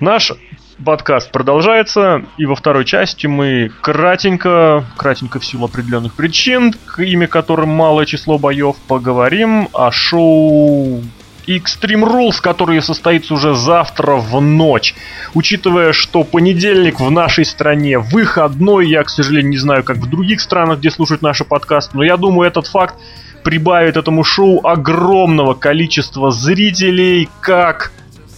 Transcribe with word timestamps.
Наш 0.00 0.32
подкаст 0.84 1.30
продолжается, 1.30 2.24
и 2.36 2.46
во 2.46 2.54
второй 2.56 2.84
части 2.84 3.26
мы 3.26 3.70
кратенько, 3.80 4.84
кратенько 4.96 5.38
в 5.38 5.44
силу 5.44 5.66
определенных 5.66 6.14
причин, 6.14 6.74
к 6.86 7.02
имя 7.02 7.26
которым 7.26 7.68
малое 7.68 8.06
число 8.06 8.38
боев, 8.38 8.76
поговорим 8.88 9.68
о 9.72 9.90
шоу 9.92 11.02
Extreme 11.46 12.04
Rules, 12.04 12.40
который 12.40 12.80
состоится 12.82 13.34
уже 13.34 13.54
завтра 13.54 14.16
в 14.16 14.40
ночь. 14.40 14.94
Учитывая, 15.34 15.92
что 15.92 16.24
понедельник 16.24 17.00
в 17.00 17.10
нашей 17.10 17.44
стране 17.44 17.98
выходной, 17.98 18.88
я, 18.88 19.04
к 19.04 19.10
сожалению, 19.10 19.50
не 19.50 19.58
знаю, 19.58 19.84
как 19.84 19.98
в 19.98 20.08
других 20.08 20.40
странах, 20.40 20.78
где 20.78 20.90
слушают 20.90 21.22
наши 21.22 21.44
подкасты, 21.44 21.96
но 21.96 22.02
я 22.02 22.16
думаю, 22.16 22.48
этот 22.48 22.66
факт 22.66 22.96
прибавит 23.42 23.96
этому 23.96 24.24
шоу 24.24 24.66
огромного 24.66 25.54
количества 25.54 26.30
зрителей, 26.30 27.28
как 27.40 27.92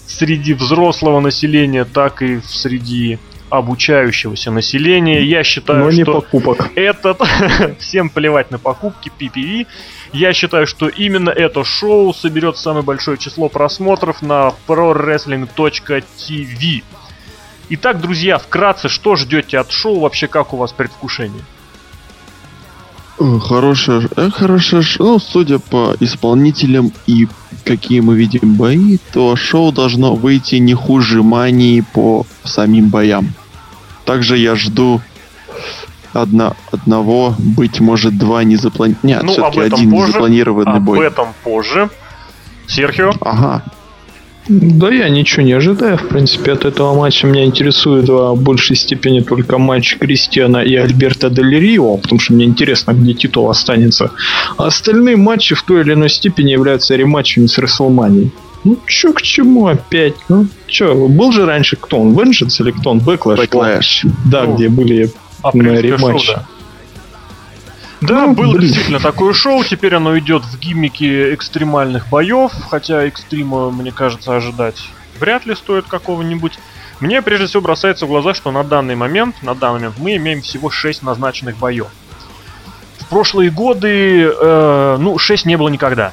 среди 0.07 0.55
взрослого 0.55 1.21
населения, 1.21 1.85
так 1.85 2.23
и 2.23 2.41
среди 2.41 3.19
обучающегося 3.49 4.51
населения. 4.51 5.23
Я 5.23 5.45
считаю, 5.45 5.85
Но 5.85 5.91
не 5.91 6.03
что 6.03 6.21
покупок. 6.21 6.71
этот 6.75 7.21
всем 7.79 8.11
плевать 8.11 8.51
на 8.51 8.59
покупки 8.59 9.13
PPV. 9.19 9.67
Я 10.13 10.33
считаю, 10.33 10.67
что 10.67 10.89
именно 10.89 11.31
это 11.31 11.63
шоу 11.65 12.13
соберет 12.13 12.57
самое 12.57 12.85
большое 12.85 13.19
число 13.19 13.49
просмотров 13.49 14.21
на 14.23 14.53
prowrestling.tv. 14.67 16.83
Итак, 17.69 18.01
друзья, 18.01 18.39
вкратце, 18.39 18.89
что 18.89 19.17
ждете 19.17 19.59
от 19.59 19.73
шоу, 19.73 19.99
вообще 20.01 20.29
как 20.29 20.53
у 20.53 20.57
вас 20.57 20.73
предвкушение? 20.73 21.43
Э, 23.19 23.39
Хорошее, 23.41 24.09
э, 24.17 24.31
хорошее, 24.31 24.83
ш- 24.83 25.03
ну, 25.03 25.19
судя 25.19 25.59
по 25.59 25.95
исполнителям 26.01 26.93
и 27.07 27.27
какие 27.65 28.01
мы 28.01 28.15
видим 28.17 28.55
бои, 28.55 28.99
то 29.13 29.37
шоу 29.37 29.73
должно 29.73 30.15
выйти 30.15 30.57
не 30.57 30.75
хуже 30.75 31.23
мании 31.23 31.81
по 31.81 32.27
самим 32.45 32.89
боям. 32.91 33.33
Также 34.05 34.37
я 34.37 34.55
жду 34.55 35.01
одна, 36.13 36.55
одного, 36.71 37.35
быть 37.39 37.81
может, 37.81 38.17
два 38.19 38.45
незапланированных... 38.45 39.05
Нет, 39.05 39.23
Ну, 39.23 39.33
все-таки 39.33 39.61
об 39.61 39.75
один 39.75 39.91
позже. 39.91 40.07
незапланированный 40.09 40.77
Об 40.77 40.83
бой. 40.85 41.07
этом 41.07 41.29
позже. 41.43 41.89
Серхио? 42.69 43.13
Ага. 43.21 43.63
Да 44.49 44.91
я 44.93 45.09
ничего 45.09 45.43
не 45.43 45.53
ожидаю, 45.53 45.99
в 45.99 46.09
принципе, 46.09 46.53
от 46.53 46.65
этого 46.65 46.95
матча. 46.95 47.27
Меня 47.27 47.45
интересует 47.45 48.09
в 48.09 48.35
большей 48.37 48.77
степени 48.77 49.21
только 49.21 49.59
матч 49.59 49.97
Кристиана 49.99 50.59
и 50.59 50.75
Альберта 50.77 51.31
Дель 51.31 51.59
Рио, 51.59 51.97
потому 51.97 52.21
что 52.21 52.35
мне 52.35 52.45
интересно, 52.45 52.93
где 52.93 53.13
титул 53.13 53.51
останется. 53.51 54.13
А 54.57 54.67
остальные 54.67 55.17
матчи 55.17 55.55
в 55.55 55.63
той 55.63 55.81
или 55.81 55.95
иной 55.95 56.11
степени 56.11 56.53
являются 56.53 56.95
рематчами 56.95 57.47
с 57.47 57.59
Расселманией. 57.59 58.31
Ну, 58.65 58.79
чё 58.87 59.13
к 59.13 59.23
чему 59.23 59.67
опять? 59.67 60.15
Ну, 60.29 60.47
чё, 60.69 60.95
был 61.09 61.33
же 61.33 61.45
раньше 61.45 61.77
кто 61.77 61.99
он? 62.01 62.15
Vengeance 62.15 62.61
или 62.61 62.71
кто 62.71 62.91
он? 62.91 62.99
Backlash. 62.99 64.09
Да, 64.25 64.45
Ну, 64.45 64.55
где 64.57 64.69
были 64.69 65.11
Апрельское 65.43 65.99
шоу, 65.99 66.09
рематч. 66.09 66.27
да. 66.29 66.47
Да, 68.07 68.27
Ну, 68.27 68.35
было 68.35 68.53
блин. 68.53 68.61
действительно 68.63 69.01
такое 69.01 69.33
шоу, 69.33 69.65
теперь 69.65 69.95
оно 69.95 70.19
идет 70.19 70.45
в 70.45 70.59
гиммике 70.59 71.35
экстремальных 71.35 72.09
боев, 72.09 72.53
хотя 72.71 73.05
экстрима, 73.05 73.71
мне 73.71 73.93
кажется, 73.93 74.37
ожидать 74.37 74.83
вряд 75.19 75.47
ли 75.47 75.55
стоит 75.55 75.87
какого-нибудь. 75.87 76.59
Мне 77.01 77.21
прежде 77.23 77.47
всего 77.47 77.63
бросается 77.63 78.07
в 78.07 78.09
глаза, 78.09 78.35
что 78.35 78.51
на 78.51 78.65
данный 78.65 78.97
момент, 78.97 79.43
на 79.43 79.55
данный 79.55 79.75
момент 79.81 79.97
мы 79.99 80.17
имеем 80.17 80.41
всего 80.43 80.71
6 80.71 81.03
назначенных 81.03 81.57
боев. 81.59 81.89
В 82.99 83.07
прошлые 83.09 83.51
годы, 83.51 84.25
э, 84.29 84.97
ну, 84.99 85.19
6 85.19 85.47
не 85.47 85.57
было 85.57 85.69
никогда. 85.69 86.13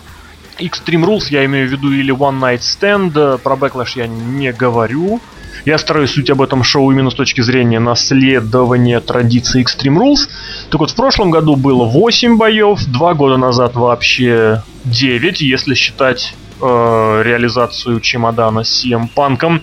Extreme 0.59 1.05
Rules 1.05 1.25
я 1.29 1.45
имею 1.45 1.67
в 1.67 1.71
виду 1.71 1.91
или 1.91 2.13
One 2.13 2.39
Night 2.39 2.59
Stand, 2.59 3.13
э, 3.15 3.37
про 3.37 3.55
Backlash 3.55 3.93
я 3.95 4.07
не 4.07 4.51
говорю. 4.51 5.19
Я 5.65 5.77
стараюсь 5.77 6.11
суть 6.11 6.29
об 6.29 6.41
этом 6.41 6.63
шоу 6.63 6.91
именно 6.91 7.09
с 7.09 7.15
точки 7.15 7.41
зрения 7.41 7.79
наследования 7.79 8.99
традиций 8.99 9.63
Extreme 9.63 9.97
Rules. 9.97 10.27
Так 10.69 10.79
вот, 10.79 10.91
в 10.91 10.95
прошлом 10.95 11.31
году 11.31 11.55
было 11.55 11.85
8 11.85 12.37
боев, 12.37 12.83
два 12.85 13.13
года 13.13 13.37
назад 13.37 13.75
вообще 13.75 14.63
9, 14.85 15.41
если 15.41 15.73
считать 15.73 16.35
э, 16.61 17.21
реализацию 17.23 17.99
чемодана 18.01 18.63
с 18.63 18.85
CM 18.85 19.07
Панком. 19.13 19.61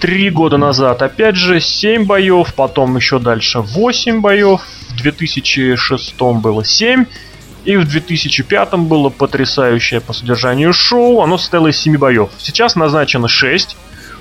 Три 0.00 0.30
года 0.30 0.58
назад 0.58 1.02
опять 1.02 1.34
же 1.34 1.60
7 1.60 2.04
боев, 2.04 2.54
потом 2.54 2.96
еще 2.96 3.18
дальше 3.18 3.60
8 3.60 4.20
боев, 4.20 4.60
в 4.90 4.96
2006 5.02 6.20
было 6.20 6.64
7, 6.64 7.06
и 7.64 7.76
в 7.76 7.84
2005 7.84 8.74
было 8.74 9.08
потрясающее 9.08 10.00
по 10.00 10.12
содержанию 10.12 10.72
шоу, 10.72 11.20
оно 11.20 11.36
состояло 11.36 11.68
из 11.68 11.78
7 11.78 11.98
боев. 11.98 12.30
Сейчас 12.38 12.76
назначено 12.76 13.26
6. 13.26 13.76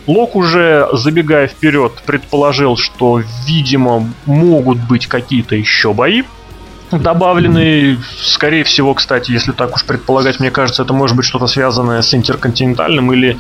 Лок 0.08 0.36
уже, 0.36 0.88
забегая 0.94 1.48
вперед, 1.48 1.92
предположил, 2.06 2.78
что, 2.78 3.22
видимо, 3.46 4.10
могут 4.26 4.80
быть 4.88 5.08
какие-то 5.08 5.56
еще 5.56 5.94
бои 5.94 6.24
добавленные. 6.92 7.98
Скорее 8.22 8.64
всего, 8.64 8.94
кстати, 8.94 9.32
если 9.32 9.52
так 9.52 9.76
уж 9.76 9.86
предполагать, 9.86 10.40
мне 10.40 10.52
кажется, 10.52 10.84
это 10.84 10.94
может 10.94 11.18
быть 11.18 11.26
что-то 11.26 11.48
связанное 11.48 12.02
с 12.02 12.14
интерконтинентальным 12.14 13.12
или 13.12 13.38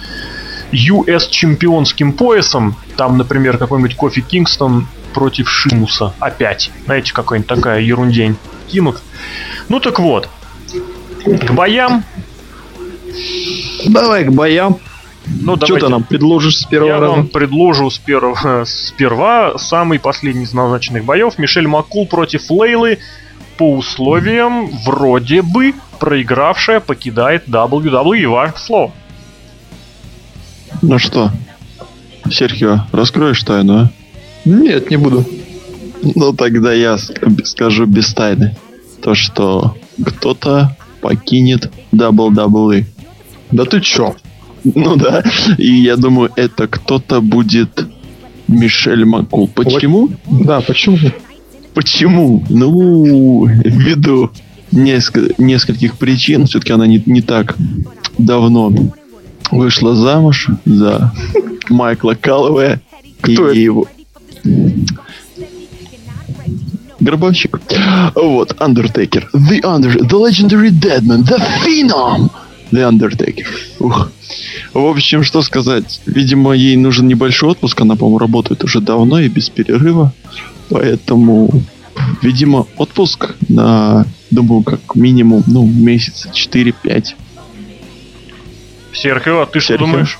US 0.71 1.29
чемпионским 1.29 2.13
поясом. 2.13 2.75
Там, 2.97 3.17
например, 3.17 3.57
какой-нибудь 3.57 3.95
Кофи 3.95 4.21
Кингстон 4.21 4.87
против 5.13 5.49
Шимуса 5.49 6.13
опять. 6.19 6.71
Знаете, 6.85 7.13
какой-нибудь 7.13 7.47
такая 7.47 7.81
ерундень 7.81 8.35
кинут. 8.67 9.01
Ну 9.69 9.79
так 9.79 9.99
вот. 9.99 10.29
К 11.23 11.51
боям. 11.51 12.03
Давай 13.85 14.25
к 14.25 14.31
боям. 14.31 14.77
Ну, 15.29 15.57
Что 15.57 15.67
давайте 15.67 15.85
ты 15.87 15.91
нам 15.91 16.03
предложишь 16.03 16.57
с 16.57 16.65
первого 16.65 16.89
Я 16.89 16.99
раза? 16.99 17.11
вам 17.15 17.27
предложу 17.27 17.89
сперва, 17.89 18.63
сперва 18.65 19.57
самый 19.57 19.99
последний 19.99 20.43
из 20.45 20.53
назначенных 20.53 21.03
боев. 21.05 21.37
Мишель 21.37 21.67
Маккул 21.67 22.07
против 22.07 22.49
Лейлы 22.49 22.99
по 23.57 23.73
условиям 23.75 24.69
вроде 24.85 25.41
бы 25.41 25.73
проигравшая 25.99 26.79
покидает 26.79 27.47
WWE. 27.47 28.27
Ваше 28.27 28.53
слово. 28.57 28.91
Ну 30.81 30.99
что, 30.99 31.31
Серхио, 32.29 32.81
раскроешь 32.91 33.41
тайну, 33.43 33.77
а? 33.79 33.91
Нет, 34.45 34.89
не 34.91 34.97
буду. 34.97 35.25
Ну 36.15 36.33
тогда 36.33 36.71
я 36.73 36.93
ск- 36.95 37.43
скажу 37.45 37.85
без 37.85 38.13
тайны. 38.13 38.55
То, 39.01 39.15
что 39.15 39.75
кто-то 40.05 40.75
покинет 41.01 41.71
WWE. 41.93 42.85
Да 43.51 43.65
ты 43.65 43.81
чё? 43.81 44.15
Ну 44.75 44.95
да. 44.95 45.23
И 45.57 45.67
я 45.81 45.95
думаю, 45.97 46.31
это 46.35 46.67
кто-то 46.67 47.21
будет 47.21 47.87
Мишель 48.47 49.05
Макул. 49.05 49.47
Почему? 49.47 50.09
Да, 50.25 50.61
почему? 50.61 50.97
Почему? 51.73 52.43
Ну, 52.49 53.45
ввиду 53.45 54.31
неск- 54.71 55.35
нескольких 55.37 55.97
причин. 55.97 56.45
Все-таки 56.45 56.73
она 56.73 56.87
не, 56.87 57.01
не 57.05 57.21
так 57.21 57.55
давно 58.17 58.71
вышла 59.51 59.95
замуж 59.95 60.47
за 60.65 61.13
Майкла 61.69 62.15
Каллоуэя. 62.19 62.81
Кто 63.21 63.49
и 63.49 63.51
это? 63.51 63.59
его 63.59 63.87
Гробовщик. 66.99 67.59
Вот, 68.15 68.53
Undertaker. 68.59 69.25
The 69.33 69.61
Under... 69.61 69.99
The 69.99 70.19
Legendary 70.19 70.71
Deadman. 70.71 71.23
The 71.23 71.39
Phenom. 71.63 72.29
The 72.71 72.89
Undertaker. 72.89 73.45
Ух. 73.79 74.11
В 74.73 74.85
общем, 74.85 75.23
что 75.23 75.41
сказать. 75.41 76.01
Видимо, 76.05 76.53
ей 76.53 76.75
нужен 76.75 77.07
небольшой 77.07 77.51
отпуск. 77.51 77.79
Она, 77.81 77.95
по-моему, 77.95 78.19
работает 78.19 78.63
уже 78.63 78.81
давно 78.81 79.19
и 79.19 79.29
без 79.29 79.49
перерыва. 79.49 80.13
Поэтому, 80.69 81.49
видимо, 82.21 82.67
отпуск 82.77 83.35
на, 83.47 84.05
думаю, 84.31 84.63
как 84.63 84.95
минимум, 84.95 85.43
ну, 85.47 85.65
месяца 85.65 86.29
4-5. 86.29 87.15
Серхио, 88.93 89.41
а 89.41 89.45
ты 89.45 89.59
что 89.59 89.73
Серхио? 89.73 89.85
думаешь? 89.85 90.19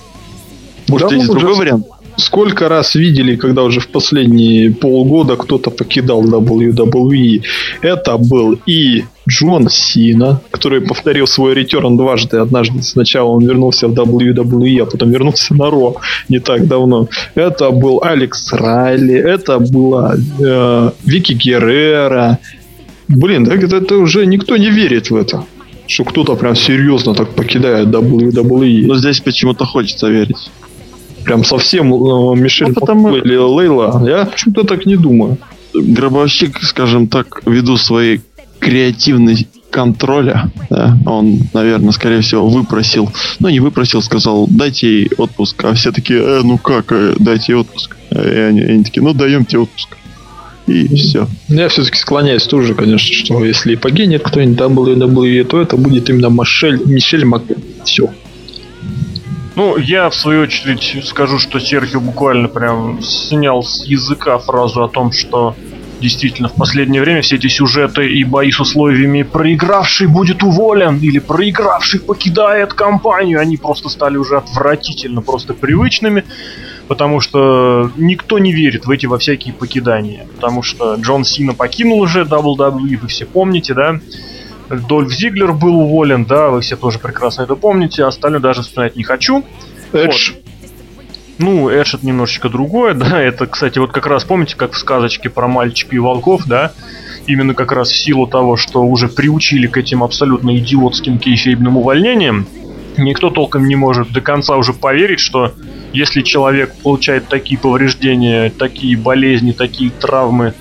Может, 0.88 1.10
Да, 1.10 1.16
есть 1.16 1.28
ну, 1.28 1.34
уже 1.34 1.40
другой 1.42 1.58
вариант? 1.58 1.86
Сколько 2.16 2.70
раз 2.70 2.96
видели, 2.96 3.36
когда 3.36 3.64
уже 3.64 3.80
в 3.80 3.90
последние 3.90 4.72
полгода 4.72 5.36
кто-то 5.36 5.70
покидал 5.70 6.24
WWE? 6.24 7.44
Это 7.82 8.18
был 8.18 8.60
и 8.66 9.04
Джон 9.28 9.68
Сина, 9.70 10.42
который 10.52 10.82
повторил 10.82 11.28
свой 11.28 11.54
ретерн 11.54 11.98
дважды. 11.98 12.38
Однажды 12.38 12.82
сначала 12.82 13.30
он 13.30 13.46
вернулся 13.46 13.88
в 13.88 13.92
WWE, 13.94 14.82
а 14.82 14.86
потом 14.86 15.12
вернулся 15.12 15.54
на 15.54 15.70
Ро 15.70 15.96
не 16.30 16.40
так 16.40 16.68
давно. 16.68 17.08
Это 17.36 17.72
был 17.72 18.00
Алекс 18.04 18.54
Райли, 18.54 19.16
это 19.16 19.60
была 19.60 20.16
э, 20.40 20.92
Вики 21.06 21.34
Геррера. 21.34 22.40
Блин, 23.08 23.46
так 23.46 23.64
это, 23.64 23.78
это 23.78 23.98
уже 23.98 24.26
никто 24.26 24.58
не 24.58 24.70
верит 24.70 25.10
в 25.12 25.16
это. 25.16 25.44
Что 25.88 26.04
кто-то 26.04 26.36
прям 26.36 26.56
серьезно 26.56 27.14
так 27.14 27.30
покидает 27.30 27.88
WWE. 27.88 28.86
Но 28.88 28.96
здесь 28.96 29.20
почему-то 29.22 29.66
хочется 29.66 30.08
верить. 30.10 30.50
Прям 31.24 31.44
совсем 31.44 31.94
э, 31.94 32.36
Мишель 32.36 32.68
Ну, 32.70 32.74
потому- 32.76 33.16
или 33.16 33.36
Лейла. 33.36 34.02
Я 34.08 34.26
почему-то 34.26 34.64
так 34.64 34.86
не 34.86 34.96
думаю. 34.96 35.38
Гробовщик, 35.74 36.58
скажем 36.62 37.08
так, 37.08 37.42
ввиду 37.46 37.78
своей 37.78 38.22
креативной 38.68 39.48
контроля, 39.72 40.52
да, 40.70 40.98
он, 41.06 41.40
наверное, 41.54 41.94
скорее 41.94 42.20
всего, 42.20 42.50
выпросил, 42.50 43.10
ну, 43.40 43.48
не 43.48 43.62
выпросил, 43.62 44.02
сказал, 44.02 44.46
дайте 44.50 44.88
ей 44.88 45.12
отпуск, 45.18 45.64
а 45.64 45.74
все 45.74 45.94
такие, 45.94 46.20
э, 46.20 46.42
ну 46.44 46.58
как, 46.58 46.92
э, 46.92 47.14
дайте 47.18 47.54
ей 47.54 47.60
отпуск. 47.60 47.96
И 48.12 48.18
они, 48.18 48.60
они 48.60 48.84
такие, 48.84 49.02
ну, 49.02 49.14
даем 49.14 49.46
тебе 49.46 49.62
отпуск. 49.62 49.96
И 50.68 50.94
все. 50.98 51.30
Я 51.48 51.70
все-таки 51.70 51.98
склоняюсь 51.98 52.44
тоже, 52.44 52.76
конечно, 52.76 53.16
что 53.16 53.46
если 53.46 53.72
и 53.72 53.76
погибнет 53.78 54.24
кто-нибудь 54.24 54.60
WWE, 54.60 55.46
то 55.46 55.62
это 55.62 55.78
будет 55.78 56.10
именно 56.10 56.30
Машель, 56.30 56.82
Мишель 56.86 57.24
Мак. 57.24 57.44
Все. 57.86 58.10
Ну, 59.56 59.78
я 59.78 60.10
в 60.10 60.16
свою 60.16 60.42
очередь 60.42 61.06
скажу, 61.06 61.40
что 61.40 61.60
Серхио 61.60 62.02
буквально 62.02 62.50
прям 62.50 63.02
снял 63.02 63.64
с 63.64 63.86
языка 63.86 64.40
фразу 64.40 64.84
о 64.84 64.90
том, 64.90 65.14
что 65.14 65.56
действительно 66.00 66.50
в 66.50 66.54
последнее 66.54 67.02
время 67.02 67.22
все 67.22 67.36
эти 67.36 67.48
сюжеты 67.48 68.08
и 68.08 68.24
бои 68.24 68.52
с 68.52 68.60
условиями 68.60 69.24
проигравший 69.24 70.08
будет 70.08 70.44
уволен 70.44 71.00
или 71.00 71.20
проигравший 71.20 72.00
покидает 72.00 72.74
компанию, 72.74 73.40
они 73.40 73.58
просто 73.58 73.90
стали 73.90 74.18
уже 74.18 74.38
отвратительно, 74.38 75.22
просто 75.22 75.54
привычными, 75.54 76.24
потому 76.88 77.20
что 77.20 77.92
никто 77.98 78.40
не 78.40 78.54
верит 78.54 78.86
в 78.86 78.92
эти 78.92 79.06
во 79.06 79.18
всякие 79.18 79.54
покидания, 79.54 80.28
потому 80.36 80.64
что 80.64 80.96
Джон 80.96 81.24
Сина 81.24 81.54
покинул 81.54 82.00
уже 82.02 82.24
WWE, 82.24 82.98
вы 82.98 83.08
все 83.08 83.26
помните, 83.26 83.74
да? 83.74 84.00
Дольф 84.70 85.12
Зиглер 85.12 85.54
был 85.54 85.78
уволен, 85.80 86.26
да, 86.26 86.50
вы 86.50 86.62
все 86.62 86.76
тоже 86.76 87.00
прекрасно 87.00 87.44
это 87.44 87.56
помните, 87.56 88.04
остальное 88.04 88.42
даже 88.42 88.62
вспоминать 88.62 88.96
не 88.96 89.04
хочу. 89.04 89.46
Эдж. 89.94 90.32
Вот. 90.32 90.44
Ну, 91.38 91.70
Эш 91.70 91.94
это 91.94 92.06
немножечко 92.06 92.50
другое, 92.50 92.94
да. 92.96 93.22
Это, 93.22 93.48
кстати, 93.48 93.80
вот 93.80 93.92
как 93.92 94.08
раз 94.08 94.24
помните, 94.24 94.56
как 94.56 94.74
в 94.74 94.78
сказочке 94.78 95.30
про 95.30 95.48
мальчика 95.48 95.96
и 95.96 96.00
волков, 96.00 96.46
да? 96.46 96.74
Именно 97.26 97.54
как 97.54 97.72
раз 97.72 97.90
в 97.90 97.98
силу 97.98 98.26
того, 98.26 98.56
что 98.56 98.84
уже 98.84 99.08
приучили 99.08 99.68
к 99.68 99.78
этим 99.78 100.04
абсолютно 100.04 100.58
идиотским 100.58 101.20
кейфейбным 101.20 101.78
увольнениям, 101.78 102.48
никто 102.98 103.30
толком 103.30 103.68
не 103.68 103.76
может 103.76 104.12
до 104.12 104.22
конца 104.22 104.56
уже 104.56 104.74
поверить, 104.74 105.20
что 105.20 105.54
если 105.94 106.22
человек 106.22 106.74
получает 106.84 107.28
такие 107.28 107.60
повреждения, 107.60 108.50
такие 108.50 108.98
болезни, 108.98 109.52
такие 109.52 109.92
травмы, 109.92 110.54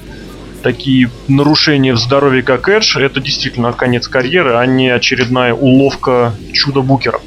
такие 0.63 1.11
нарушения 1.29 1.93
в 1.93 1.99
здоровье, 1.99 2.43
как 2.43 2.69
Эдж, 2.69 2.99
это 2.99 3.21
действительно 3.21 3.73
конец 3.73 4.09
карьеры, 4.09 4.57
а 4.57 4.67
не 4.67 4.89
очередная 4.89 5.55
уловка 5.55 6.35
чудо-букера. 6.53 7.21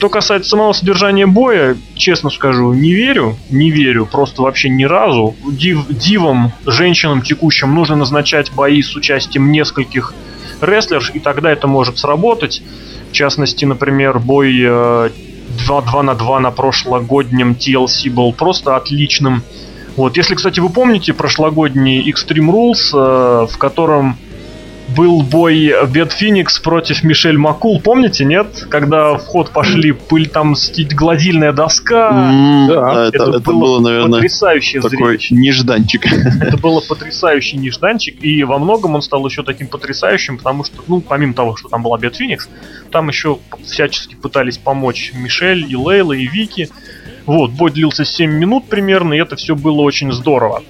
Что 0.00 0.08
касается 0.08 0.48
самого 0.48 0.72
содержания 0.72 1.26
боя, 1.26 1.76
честно 1.94 2.30
скажу, 2.30 2.72
не 2.72 2.94
верю, 2.94 3.36
не 3.50 3.70
верю, 3.70 4.06
просто 4.06 4.40
вообще 4.40 4.70
ни 4.70 4.84
разу. 4.84 5.36
Див, 5.52 5.88
дивам, 5.90 6.52
женщинам 6.64 7.20
текущим 7.20 7.74
нужно 7.74 7.96
назначать 7.96 8.50
бои 8.50 8.80
с 8.80 8.96
участием 8.96 9.52
нескольких 9.52 10.14
рестлеров, 10.62 11.14
и 11.14 11.18
тогда 11.18 11.52
это 11.52 11.66
может 11.66 11.98
сработать. 11.98 12.62
В 13.10 13.12
частности, 13.12 13.66
например, 13.66 14.20
бой 14.20 14.58
э, 14.58 15.10
2, 15.66 15.82
2 15.82 16.02
на 16.02 16.14
2 16.14 16.40
на 16.40 16.50
прошлогоднем 16.50 17.52
TLC 17.52 18.08
был 18.10 18.32
просто 18.32 18.76
отличным. 18.76 19.42
Вот, 19.96 20.16
если, 20.16 20.34
кстати, 20.34 20.60
вы 20.60 20.70
помните 20.70 21.12
прошлогодний 21.12 22.10
Extreme 22.10 22.50
Rules, 22.50 22.94
э, 22.94 23.46
в 23.52 23.58
котором 23.58 24.16
был 24.96 25.22
бой 25.22 25.72
Бет 25.92 26.12
Феникс 26.12 26.58
против 26.58 27.02
Мишель 27.02 27.38
Макул, 27.38 27.80
помните, 27.80 28.24
нет? 28.24 28.66
Когда 28.68 29.14
в 29.14 29.26
ход 29.26 29.50
пошли 29.50 29.92
пыль, 29.92 30.28
там 30.28 30.54
гладильная 30.92 31.52
доска. 31.52 32.10
М, 32.10 32.68
да, 32.68 33.08
это, 33.08 33.24
это 33.24 33.40
было, 33.40 33.60
было, 33.60 33.80
наверное, 33.80 34.18
потрясающее 34.18 34.82
такой 34.82 34.98
зрелище. 34.98 35.34
нежданчик. 35.34 36.06
Это 36.06 36.56
было 36.56 36.80
потрясающий 36.80 37.56
нежданчик, 37.56 38.22
и 38.22 38.44
во 38.44 38.58
многом 38.58 38.94
он 38.94 39.02
стал 39.02 39.24
еще 39.26 39.42
таким 39.42 39.68
потрясающим, 39.68 40.38
потому 40.38 40.64
что, 40.64 40.82
ну, 40.86 41.00
помимо 41.00 41.34
того, 41.34 41.56
что 41.56 41.68
там 41.68 41.82
была 41.82 41.98
Бет 41.98 42.16
Феникс, 42.16 42.48
там 42.90 43.08
еще 43.08 43.38
всячески 43.64 44.14
пытались 44.14 44.58
помочь 44.58 45.12
Мишель 45.14 45.66
и 45.70 45.76
Лейла 45.76 46.12
и 46.12 46.26
Вики. 46.26 46.68
Вот, 47.26 47.50
бой 47.50 47.70
длился 47.70 48.04
7 48.04 48.30
минут 48.30 48.66
примерно, 48.68 49.14
и 49.14 49.18
это 49.18 49.36
все 49.36 49.54
было 49.54 49.82
очень 49.82 50.12
здорово. 50.12 50.62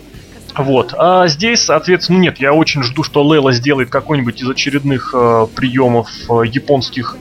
Вот. 0.62 0.94
А 0.96 1.26
здесь, 1.28 1.64
соответственно, 1.64 2.18
нет, 2.18 2.38
я 2.38 2.52
очень 2.52 2.82
жду, 2.82 3.02
что 3.02 3.22
Лейла 3.22 3.52
сделает 3.52 3.90
какой-нибудь 3.90 4.42
из 4.42 4.48
очередных 4.48 5.10
э, 5.14 5.46
приемов 5.54 6.10
э, 6.28 6.42
японских 6.46 7.16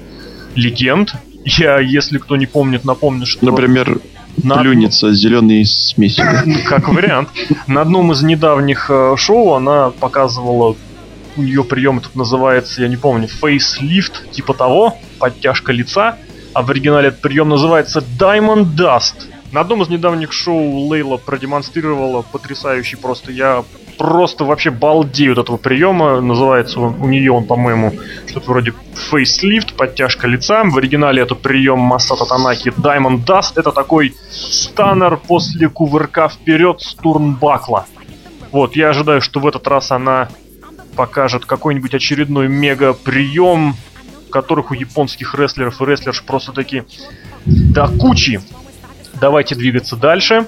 легенд. 0.56 1.14
Я, 1.46 1.80
если 1.80 2.18
кто 2.18 2.36
не 2.36 2.46
помнит, 2.46 2.86
напомню, 2.86 3.26
что... 3.26 3.46
Например, 3.46 4.00
на- 4.44 4.58
плюнется 4.58 5.14
зеленой 5.14 5.66
смесью. 5.66 6.26
Как 6.66 6.90
вариант. 6.90 7.30
На 7.68 7.82
одном 7.82 8.12
из 8.12 8.22
недавних 8.22 8.90
э, 8.90 9.16
шоу 9.18 9.54
она 9.54 9.90
показывала 9.90 10.76
ее 11.36 11.64
прием 11.64 12.00
этот 12.00 12.16
называется, 12.16 12.82
я 12.82 12.88
не 12.88 12.98
помню, 12.98 13.28
фейслифт, 13.28 14.32
типа 14.32 14.54
того, 14.54 14.98
подтяжка 15.20 15.72
лица. 15.72 16.18
А 16.54 16.64
в 16.64 16.70
оригинале 16.72 17.10
этот 17.10 17.22
прием 17.22 17.50
называется 17.50 18.04
Diamond 18.20 18.76
Dust. 18.76 19.28
На 19.52 19.62
одном 19.62 19.82
из 19.82 19.90
недавних 19.90 20.32
шоу 20.32 20.88
Лейла 20.88 21.18
продемонстрировала 21.18 22.22
потрясающий 22.22 22.98
просто, 22.98 23.32
я 23.32 23.64
просто 23.98 24.46
вообще 24.46 24.70
балдею 24.70 25.34
от 25.34 25.40
этого 25.40 25.58
приема. 25.58 26.22
Называется 26.22 26.80
он, 26.80 27.02
у 27.02 27.08
нее 27.08 27.32
он, 27.32 27.46
по-моему, 27.46 27.94
что-то 28.28 28.52
вроде 28.52 28.74
фейслифт, 28.94 29.76
подтяжка 29.76 30.28
лица. 30.28 30.64
В 30.64 30.78
оригинале 30.78 31.24
это 31.24 31.34
прием 31.34 31.80
Масата 31.80 32.26
Танаки 32.26 32.70
Diamond 32.70 33.26
Dust. 33.26 33.54
Это 33.56 33.72
такой 33.72 34.14
станер 34.30 35.18
после 35.18 35.68
кувырка 35.68 36.30
вперед 36.30 36.82
с 36.82 36.94
турнбакла. 36.94 37.88
Вот, 38.52 38.76
я 38.76 38.90
ожидаю, 38.90 39.20
что 39.22 39.40
в 39.40 39.48
этот 39.48 39.68
раз 39.68 39.92
она 39.92 40.30
покажет 40.96 41.46
какой-нибудь 41.46 41.96
очередной 41.96 42.48
мега 42.48 42.94
прием, 42.94 43.76
которых 44.32 44.70
у 44.72 44.74
японских 44.76 45.34
рестлеров 45.34 45.82
и 45.82 45.86
рестлерш 45.86 46.24
просто 46.24 46.52
таки 46.52 46.84
до 47.46 47.88
кучи. 47.88 48.42
Давайте 49.20 49.56
двигаться 49.56 49.96
дальше. 49.96 50.48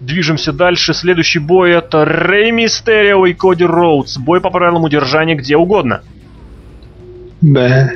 Движемся 0.00 0.52
дальше. 0.52 0.92
Следующий 0.92 1.38
бой 1.38 1.72
это 1.72 2.04
Рэй 2.04 2.50
Мистерио 2.50 3.24
и 3.26 3.32
Коди 3.32 3.64
Роудс. 3.64 4.18
Бой 4.18 4.40
по 4.40 4.50
правилам 4.50 4.84
удержания 4.84 5.34
где 5.34 5.56
угодно. 5.56 6.02
Да. 7.40 7.90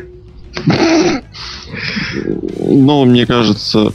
Ну, 2.58 3.04
мне 3.04 3.26
кажется, 3.26 3.92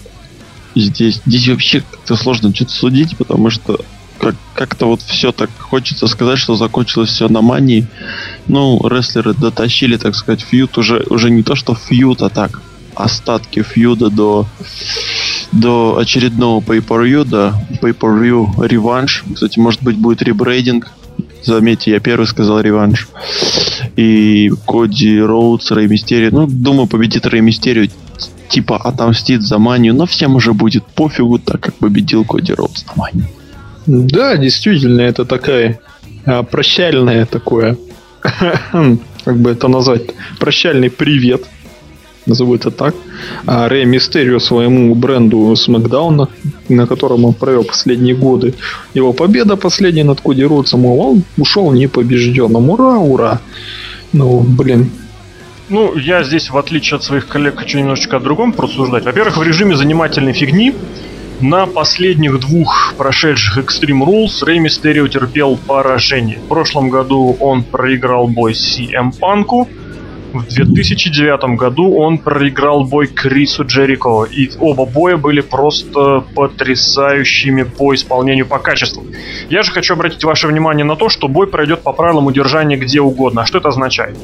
здесь, 0.75 1.21
здесь 1.25 1.47
вообще 1.49 1.81
как-то 1.81 2.15
сложно 2.15 2.53
что-то 2.53 2.71
судить, 2.71 3.17
потому 3.17 3.49
что 3.49 3.79
как- 4.19 4.35
как-то 4.53 4.87
вот 4.87 5.01
все 5.01 5.31
так 5.31 5.49
хочется 5.57 6.07
сказать, 6.07 6.39
что 6.39 6.55
закончилось 6.55 7.09
все 7.09 7.27
на 7.27 7.41
мании. 7.41 7.87
Ну, 8.47 8.79
рестлеры 8.87 9.33
дотащили, 9.33 9.97
так 9.97 10.15
сказать, 10.15 10.41
фьюд 10.41 10.77
уже, 10.77 11.03
уже 11.09 11.29
не 11.29 11.43
то, 11.43 11.55
что 11.55 11.75
фьюд, 11.75 12.21
а 12.21 12.29
так, 12.29 12.61
остатки 12.95 13.61
фьюда 13.61 14.09
до, 14.09 14.45
до 15.51 15.97
очередного 15.97 16.61
pay-per-view, 16.61 17.25
до 17.25 17.53
pay-per-view 17.81 18.67
реванш. 18.67 19.23
Кстати, 19.33 19.59
может 19.59 19.83
быть, 19.83 19.97
будет 19.97 20.21
ребрейдинг. 20.21 20.91
Заметьте, 21.43 21.91
я 21.91 21.99
первый 21.99 22.25
сказал 22.25 22.59
реванш. 22.59 23.07
И 23.95 24.51
Коди 24.67 25.19
Роудс, 25.19 25.71
Рэй 25.71 25.87
Мистерио. 25.87 26.29
Ну, 26.31 26.47
думаю, 26.47 26.87
победит 26.87 27.25
Рэй 27.25 27.41
Мистерио. 27.41 27.89
Типа 28.49 28.77
отомстит 28.77 29.41
за 29.41 29.57
манию, 29.57 29.93
но 29.93 30.05
всем 30.05 30.35
уже 30.35 30.53
будет 30.53 30.85
пофигу, 30.85 31.39
так 31.39 31.61
как 31.61 31.75
победил 31.75 32.25
Коди 32.25 32.53
Роудс 32.53 32.85
на 32.85 32.93
мании. 32.95 33.27
Да, 33.85 34.37
действительно, 34.37 35.01
это 35.01 35.25
такая 35.25 35.79
а, 36.25 36.43
прощальное 36.43 37.25
такое, 37.25 37.77
как 38.21 39.37
бы 39.37 39.51
это 39.51 39.67
назвать, 39.67 40.03
прощальный 40.39 40.89
привет, 40.89 41.43
назову 42.25 42.55
это 42.55 42.71
так, 42.71 42.95
а, 43.45 43.67
Рэй 43.69 43.85
Мистерио 43.85 44.39
своему 44.39 44.95
бренду 44.95 45.55
Смакдауна, 45.55 46.29
на 46.69 46.87
котором 46.87 47.25
он 47.25 47.33
провел 47.33 47.63
последние 47.63 48.15
годы. 48.15 48.53
Его 48.93 49.13
победа 49.13 49.55
последняя 49.55 50.03
над 50.03 50.21
Коди 50.21 50.43
Роудсом, 50.43 50.81
мол, 50.81 50.99
он 50.99 51.23
ушел 51.37 51.71
непобежденным. 51.71 52.69
Ура, 52.69 52.97
ура! 52.97 53.41
Ну, 54.13 54.39
блин, 54.39 54.89
Ну, 55.69 55.95
я 55.95 56.23
здесь, 56.23 56.51
в 56.51 56.57
отличие 56.57 56.97
от 56.97 57.03
своих 57.03 57.27
коллег, 57.27 57.57
хочу 57.57 57.79
немножечко 57.79 58.17
о 58.17 58.19
другом 58.19 58.53
просуждать. 58.53 59.03
Во-первых, 59.03 59.37
в 59.37 59.43
режиме 59.43 59.75
занимательной 59.75 60.33
фигни 60.33 60.73
на 61.41 61.65
последних 61.65 62.39
двух 62.39 62.93
прошедших 62.97 63.57
Extreme 63.57 64.05
Rules 64.05 64.45
Рэй 64.45 64.59
Мистерио 64.59 65.07
терпел 65.07 65.57
поражение. 65.57 66.37
В 66.37 66.47
прошлом 66.47 66.89
году 66.89 67.35
он 67.39 67.63
проиграл 67.63 68.27
бой 68.27 68.53
CM 68.53 69.11
Панку. 69.19 69.67
В 70.39 70.53
2009 70.53 71.57
году 71.57 71.95
он 71.95 72.17
проиграл 72.17 72.83
бой 72.83 73.07
Крису 73.07 73.65
Джерико. 73.65 74.25
И 74.25 74.49
оба 74.59 74.85
боя 74.85 75.17
были 75.17 75.41
просто 75.41 76.23
потрясающими 76.35 77.63
по 77.63 77.93
исполнению, 77.95 78.45
по 78.45 78.59
качеству. 78.59 79.05
Я 79.49 79.63
же 79.63 79.71
хочу 79.71 79.93
обратить 79.93 80.23
ваше 80.23 80.47
внимание 80.47 80.85
на 80.85 80.95
то, 80.95 81.09
что 81.09 81.27
бой 81.27 81.47
пройдет 81.47 81.81
по 81.81 81.93
правилам 81.93 82.27
удержания 82.27 82.77
где 82.77 82.99
угодно. 82.99 83.41
А 83.41 83.45
что 83.45 83.59
это 83.59 83.69
означает? 83.69 84.17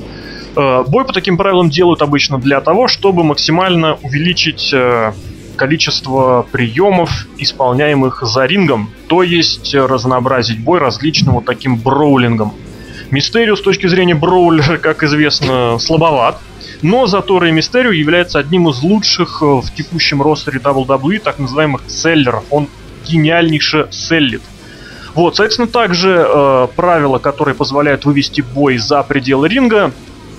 Э, 0.56 0.84
Бой 0.88 1.06
по 1.06 1.13
таким 1.13 1.38
правилам 1.38 1.70
делают 1.70 2.01
обычно 2.01 2.38
для 2.38 2.60
того, 2.62 2.88
чтобы 2.88 3.24
максимально 3.24 3.98
увеличить 4.01 4.72
э, 4.74 5.13
количество 5.56 6.46
приемов, 6.51 7.27
исполняемых 7.38 8.24
за 8.24 8.46
рингом, 8.46 8.89
то 9.08 9.24
есть 9.24 9.74
разнообразить 9.75 10.60
бой 10.60 10.80
различным 10.80 11.36
вот 11.36 11.46
таким 11.46 11.77
броулингом. 11.77 12.53
Мистерио 13.12 13.56
с 13.56 13.62
точки 13.62 13.88
зрения 13.88 14.15
броулера, 14.15 14.77
как 14.77 15.03
известно, 15.03 15.77
слабоват. 15.80 16.39
Но 16.82 17.06
зато 17.06 17.38
Рэй 17.39 17.51
Мистерио 17.51 17.91
является 17.91 18.39
одним 18.39 18.70
из 18.70 18.82
лучших 18.82 19.41
э, 19.41 19.46
в 19.46 19.65
текущем 19.75 20.22
ростере 20.22 20.60
WWE, 20.60 21.20
так 21.20 21.38
называемых 21.38 21.84
селлеров. 21.88 22.44
Он 22.50 22.68
гениальнейше 23.06 23.88
селлит. 23.91 24.41
Вот, 25.13 25.36
соответственно, 25.36 25.68
также 25.68 26.25
э, 26.27 26.68
правила, 26.75 27.20
которые 27.20 27.53
позволяют 27.53 28.06
вывести 28.06 28.41
бой 28.41 28.77
за 28.77 29.03
пределы 29.03 29.50
ринга, 29.50 29.91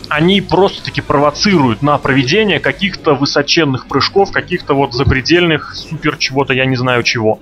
они 0.08 0.40
просто-таки 0.40 1.00
провоцируют 1.00 1.82
на 1.82 1.96
проведение 1.98 2.58
каких-то 2.58 3.14
высоченных 3.14 3.86
прыжков, 3.86 4.32
каких-то 4.32 4.74
вот 4.74 4.94
запредельных 4.94 5.74
супер 5.74 6.16
чего-то, 6.16 6.54
я 6.54 6.66
не 6.66 6.76
знаю 6.76 7.02
чего. 7.02 7.38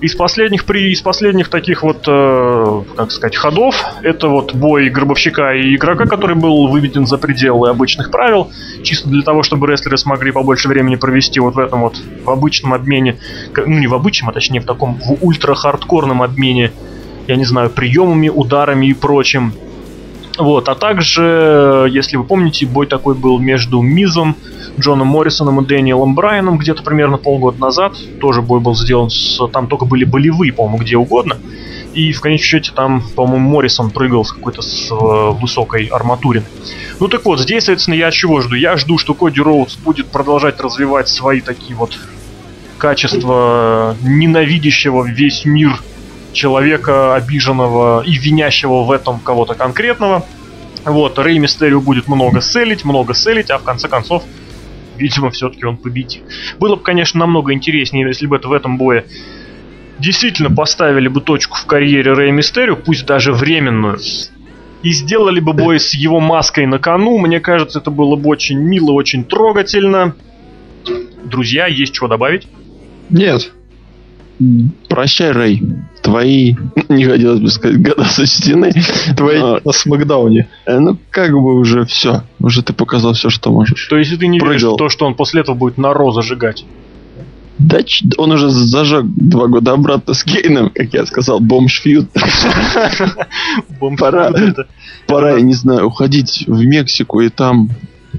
Из 0.00 0.14
последних, 0.14 0.64
при, 0.64 0.92
из 0.92 1.02
последних 1.02 1.50
таких 1.50 1.82
вот, 1.82 2.04
э, 2.08 2.82
как 2.96 3.10
сказать, 3.10 3.36
ходов, 3.36 3.74
это 4.02 4.28
вот 4.28 4.54
бой 4.54 4.88
гробовщика 4.88 5.52
и 5.52 5.76
игрока, 5.76 6.06
который 6.06 6.36
был 6.36 6.68
выведен 6.68 7.06
за 7.06 7.18
пределы 7.18 7.68
обычных 7.68 8.10
правил, 8.10 8.50
чисто 8.82 9.10
для 9.10 9.22
того, 9.22 9.42
чтобы 9.42 9.66
рестлеры 9.66 9.98
смогли 9.98 10.32
побольше 10.32 10.68
времени 10.68 10.96
провести 10.96 11.38
вот 11.38 11.54
в 11.54 11.58
этом 11.58 11.82
вот, 11.82 12.00
в 12.24 12.30
обычном 12.30 12.72
обмене, 12.72 13.18
ну 13.54 13.78
не 13.78 13.88
в 13.88 13.94
обычном, 13.94 14.30
а 14.30 14.32
точнее 14.32 14.60
в 14.60 14.64
таком, 14.64 14.94
в 14.94 15.22
ультра-хардкорном 15.22 16.22
обмене, 16.22 16.72
я 17.26 17.36
не 17.36 17.44
знаю, 17.44 17.68
приемами, 17.68 18.30
ударами 18.30 18.86
и 18.86 18.94
прочим. 18.94 19.52
Вот, 20.40 20.70
а 20.70 20.74
также, 20.74 21.86
если 21.90 22.16
вы 22.16 22.24
помните, 22.24 22.64
бой 22.64 22.86
такой 22.86 23.14
был 23.14 23.38
между 23.38 23.82
Мизом, 23.82 24.36
Джоном 24.78 25.08
Моррисоном 25.08 25.60
и 25.60 25.66
Дэниелом 25.66 26.14
Брайаном 26.14 26.56
где-то 26.56 26.82
примерно 26.82 27.18
полгода 27.18 27.60
назад. 27.60 27.94
Тоже 28.20 28.40
бой 28.40 28.60
был 28.60 28.74
сделан 28.74 29.10
с... 29.10 29.38
Там 29.48 29.66
только 29.66 29.84
были 29.84 30.04
болевые, 30.04 30.52
по-моему, 30.52 30.78
где 30.78 30.96
угодно. 30.96 31.36
И 31.92 32.12
в 32.12 32.20
конечном 32.22 32.46
счете 32.46 32.72
там, 32.74 33.02
по-моему, 33.16 33.50
Моррисон 33.50 33.90
прыгал 33.90 34.24
с 34.24 34.32
какой-то 34.32 34.62
с, 34.62 34.90
э, 34.90 34.94
высокой 35.40 35.86
арматурин. 35.86 36.44
Ну 37.00 37.08
так 37.08 37.24
вот, 37.26 37.40
здесь, 37.40 37.64
соответственно, 37.64 37.96
я 37.96 38.10
чего 38.10 38.40
жду? 38.40 38.54
Я 38.54 38.76
жду, 38.78 38.96
что 38.96 39.12
Коди 39.12 39.40
Роудс 39.42 39.76
будет 39.76 40.06
продолжать 40.06 40.58
развивать 40.60 41.08
свои 41.08 41.42
такие 41.42 41.74
вот 41.74 41.98
качества 42.78 43.94
ненавидящего 44.02 45.04
весь 45.04 45.44
мир 45.44 45.78
человека, 46.32 47.14
обиженного 47.14 48.02
и 48.02 48.16
винящего 48.16 48.84
в 48.84 48.90
этом 48.90 49.20
кого-то 49.20 49.54
конкретного. 49.54 50.24
Вот, 50.84 51.18
Рэй 51.18 51.38
Мистерио 51.38 51.80
будет 51.80 52.08
много 52.08 52.40
селить, 52.40 52.84
много 52.84 53.14
селить, 53.14 53.50
а 53.50 53.58
в 53.58 53.62
конце 53.62 53.88
концов, 53.88 54.24
видимо, 54.96 55.30
все-таки 55.30 55.64
он 55.64 55.76
победит. 55.76 56.22
Было 56.58 56.76
бы, 56.76 56.82
конечно, 56.82 57.20
намного 57.20 57.52
интереснее, 57.52 58.06
если 58.06 58.26
бы 58.26 58.36
это 58.36 58.48
в 58.48 58.52
этом 58.52 58.78
бое 58.78 59.04
действительно 59.98 60.50
поставили 60.50 61.08
бы 61.08 61.20
точку 61.20 61.56
в 61.58 61.66
карьере 61.66 62.12
Рэй 62.12 62.32
Мистерио, 62.32 62.76
пусть 62.76 63.04
даже 63.04 63.32
временную, 63.32 63.98
и 64.82 64.92
сделали 64.92 65.40
бы 65.40 65.52
бой 65.52 65.78
с 65.78 65.94
его 65.94 66.20
маской 66.20 66.66
на 66.66 66.78
кону. 66.78 67.18
Мне 67.18 67.38
кажется, 67.38 67.80
это 67.80 67.90
было 67.90 68.16
бы 68.16 68.30
очень 68.30 68.58
мило, 68.58 68.92
очень 68.92 69.24
трогательно. 69.24 70.14
Друзья, 71.22 71.66
есть 71.66 71.92
чего 71.92 72.08
добавить? 72.08 72.48
Нет. 73.10 73.52
Прощай, 74.88 75.32
Рэй. 75.32 75.62
Твои, 76.02 76.54
не 76.88 77.04
хотелось 77.04 77.40
бы 77.40 77.48
сказать, 77.48 77.82
года 77.82 78.04
сочтены. 78.04 78.72
Твои 79.16 79.38
а, 79.38 79.60
на 79.64 79.72
Смакдауне. 79.72 80.48
Э, 80.66 80.78
ну, 80.78 80.96
как 81.10 81.32
бы 81.32 81.58
уже 81.58 81.84
все. 81.84 82.22
Уже 82.38 82.62
ты 82.62 82.72
показал 82.72 83.12
все, 83.12 83.30
что 83.30 83.50
можешь. 83.50 83.86
То 83.88 83.96
есть 83.96 84.18
ты 84.18 84.26
не 84.26 84.38
Прыгал. 84.38 84.52
веришь 84.52 84.74
в 84.74 84.76
то, 84.76 84.88
что 84.88 85.06
он 85.06 85.14
после 85.14 85.42
этого 85.42 85.54
будет 85.54 85.78
на 85.78 85.92
Ро 85.92 86.12
зажигать? 86.12 86.64
Да, 87.60 87.78
он 88.16 88.32
уже 88.32 88.48
зажег 88.48 89.04
два 89.04 89.46
года 89.46 89.72
обратно 89.72 90.14
с 90.14 90.24
Кейном, 90.24 90.70
как 90.70 90.94
я 90.94 91.04
сказал, 91.04 91.40
бомж-фьюд. 91.40 92.08
Пора, 93.98 94.32
пора, 95.06 95.32
я 95.34 95.40
не 95.42 95.52
знаю, 95.52 95.86
уходить 95.86 96.44
в 96.46 96.64
Мексику 96.64 97.20
и 97.20 97.28
там 97.28 97.68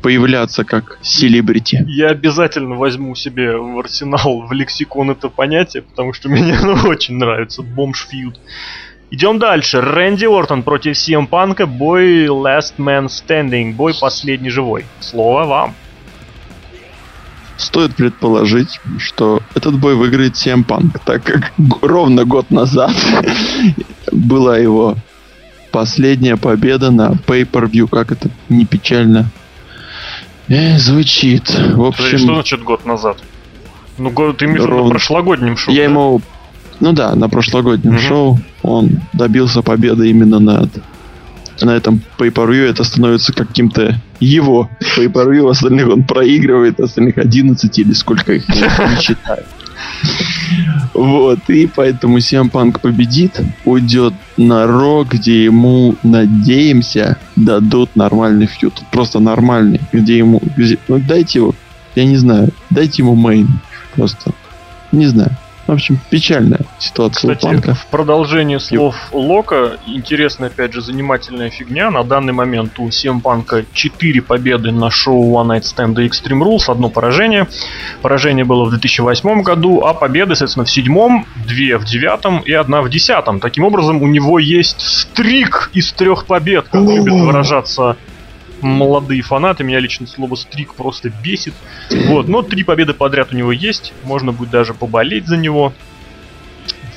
появляться 0.01 0.63
как 0.63 0.97
селебрити. 1.01 1.85
Я 1.87 2.09
обязательно 2.09 2.75
возьму 2.75 3.15
себе 3.15 3.57
в 3.57 3.79
арсенал, 3.79 4.41
в 4.47 4.51
лексикон 4.51 5.11
это 5.11 5.29
понятие, 5.29 5.83
потому 5.83 6.13
что 6.13 6.29
мне 6.29 6.57
оно 6.57 6.87
очень 6.87 7.15
нравится. 7.15 7.61
Бомж 7.61 8.07
фьюд. 8.09 8.39
Идем 9.11 9.39
дальше. 9.39 9.81
Рэнди 9.81 10.25
Ортон 10.25 10.63
против 10.63 10.93
CM 10.93 11.27
Панка. 11.27 11.65
Бой 11.65 12.27
Last 12.27 12.75
Man 12.77 13.07
Standing. 13.07 13.73
Бой 13.73 13.93
последний 13.99 14.49
живой. 14.49 14.85
Слово 15.01 15.45
вам. 15.45 15.75
Стоит 17.57 17.93
предположить, 17.95 18.79
что 18.97 19.41
этот 19.53 19.77
бой 19.77 19.95
выиграет 19.95 20.33
CM 20.33 20.65
Punk, 20.65 20.99
так 21.05 21.23
как 21.23 21.51
ровно 21.81 22.25
год 22.25 22.49
назад 22.51 22.91
была 24.11 24.57
его 24.57 24.95
последняя 25.71 26.37
победа 26.37 26.89
на 26.89 27.11
Pay-Per-View. 27.11 27.87
Как 27.87 28.13
это 28.13 28.29
не 28.49 28.65
печально 28.65 29.29
Э, 30.47 30.77
звучит. 30.77 31.49
В 31.49 31.83
общем... 31.83 32.17
Что 32.17 32.33
значит 32.35 32.63
год 32.63 32.85
назад? 32.85 33.17
Ну, 33.97 34.09
год, 34.09 34.37
ты 34.37 34.45
имеешь 34.45 34.61
ровно... 34.61 34.85
на 34.85 34.89
прошлогоднем 34.89 35.57
шоу, 35.57 35.73
Я 35.73 35.83
да? 35.83 35.89
ему... 35.89 36.21
Ну 36.79 36.93
да, 36.93 37.15
на 37.15 37.29
прошлогоднем 37.29 37.95
угу. 37.95 38.01
шоу 38.01 38.39
он 38.63 39.01
добился 39.13 39.61
победы 39.61 40.09
именно 40.09 40.39
на, 40.39 40.67
на 41.61 41.71
этом 41.71 42.01
pay 42.17 42.31
Это 42.69 42.83
становится 42.83 43.33
каким-то 43.33 44.01
его 44.19 44.69
pay 44.79 45.49
Остальных 45.49 45.89
он 45.89 46.03
проигрывает, 46.03 46.79
остальных 46.79 47.17
11 47.17 47.79
или 47.79 47.93
сколько 47.93 48.33
их 48.33 48.49
не 48.49 49.01
считает. 49.01 49.45
Вот, 50.93 51.49
и 51.49 51.67
поэтому 51.67 52.17
CM 52.17 52.51
Punk 52.51 52.79
победит, 52.79 53.39
уйдет 53.65 54.13
на 54.37 54.67
Ро, 54.67 55.05
где 55.09 55.45
ему, 55.45 55.95
надеемся, 56.03 57.17
дадут 57.35 57.95
нормальный 57.95 58.47
фьют. 58.47 58.81
Просто 58.91 59.19
нормальный, 59.19 59.81
где 59.91 60.17
ему... 60.17 60.41
Где, 60.57 60.77
ну, 60.87 60.99
дайте 60.99 61.39
его, 61.39 61.55
я 61.95 62.05
не 62.05 62.17
знаю, 62.17 62.51
дайте 62.69 63.01
ему 63.01 63.15
мейн. 63.15 63.47
Просто, 63.95 64.31
не 64.91 65.07
знаю. 65.07 65.35
В 65.67 65.71
общем, 65.71 65.99
печальная 66.09 66.61
ситуация 66.79 67.35
Кстати, 67.35 67.45
у 67.45 67.49
Панка. 67.49 67.73
в 67.75 67.85
продолжение 67.87 68.59
слов 68.59 68.95
Лока, 69.11 69.77
интересная, 69.85 70.49
опять 70.49 70.73
же, 70.73 70.81
занимательная 70.81 71.49
фигня. 71.49 71.91
На 71.91 72.03
данный 72.03 72.33
момент 72.33 72.79
у 72.79 72.87
CM 72.87 73.21
Панка 73.21 73.63
4 73.73 74.21
победы 74.21 74.71
на 74.71 74.89
шоу 74.89 75.33
One 75.35 75.57
Night 75.57 75.63
Stand 75.63 76.01
и 76.03 76.07
Extreme 76.07 76.43
Rules, 76.43 76.71
одно 76.71 76.89
поражение. 76.89 77.47
Поражение 78.01 78.43
было 78.43 78.65
в 78.65 78.69
2008 78.71 79.43
году, 79.43 79.81
а 79.85 79.93
победы, 79.93 80.35
соответственно, 80.35 80.65
в 80.65 80.71
седьмом, 80.71 81.25
две 81.47 81.77
в 81.77 81.85
девятом 81.85 82.39
и 82.39 82.51
одна 82.53 82.81
в 82.81 82.89
десятом. 82.89 83.39
Таким 83.39 83.63
образом, 83.63 84.01
у 84.01 84.07
него 84.07 84.39
есть 84.39 84.81
стрик 84.81 85.69
из 85.73 85.91
трех 85.93 86.25
побед, 86.25 86.65
как 86.69 86.81
любит 86.81 87.13
выражаться 87.13 87.97
молодые 88.61 89.21
фанаты. 89.21 89.63
Меня 89.63 89.79
лично 89.79 90.07
слово 90.07 90.35
стрик 90.35 90.73
просто 90.73 91.09
бесит. 91.09 91.53
Вот, 92.07 92.27
но 92.27 92.41
три 92.41 92.63
победы 92.63 92.93
подряд 92.93 93.33
у 93.33 93.35
него 93.35 93.51
есть. 93.51 93.93
Можно 94.03 94.31
будет 94.31 94.49
даже 94.49 94.73
поболеть 94.73 95.27
за 95.27 95.37
него. 95.37 95.73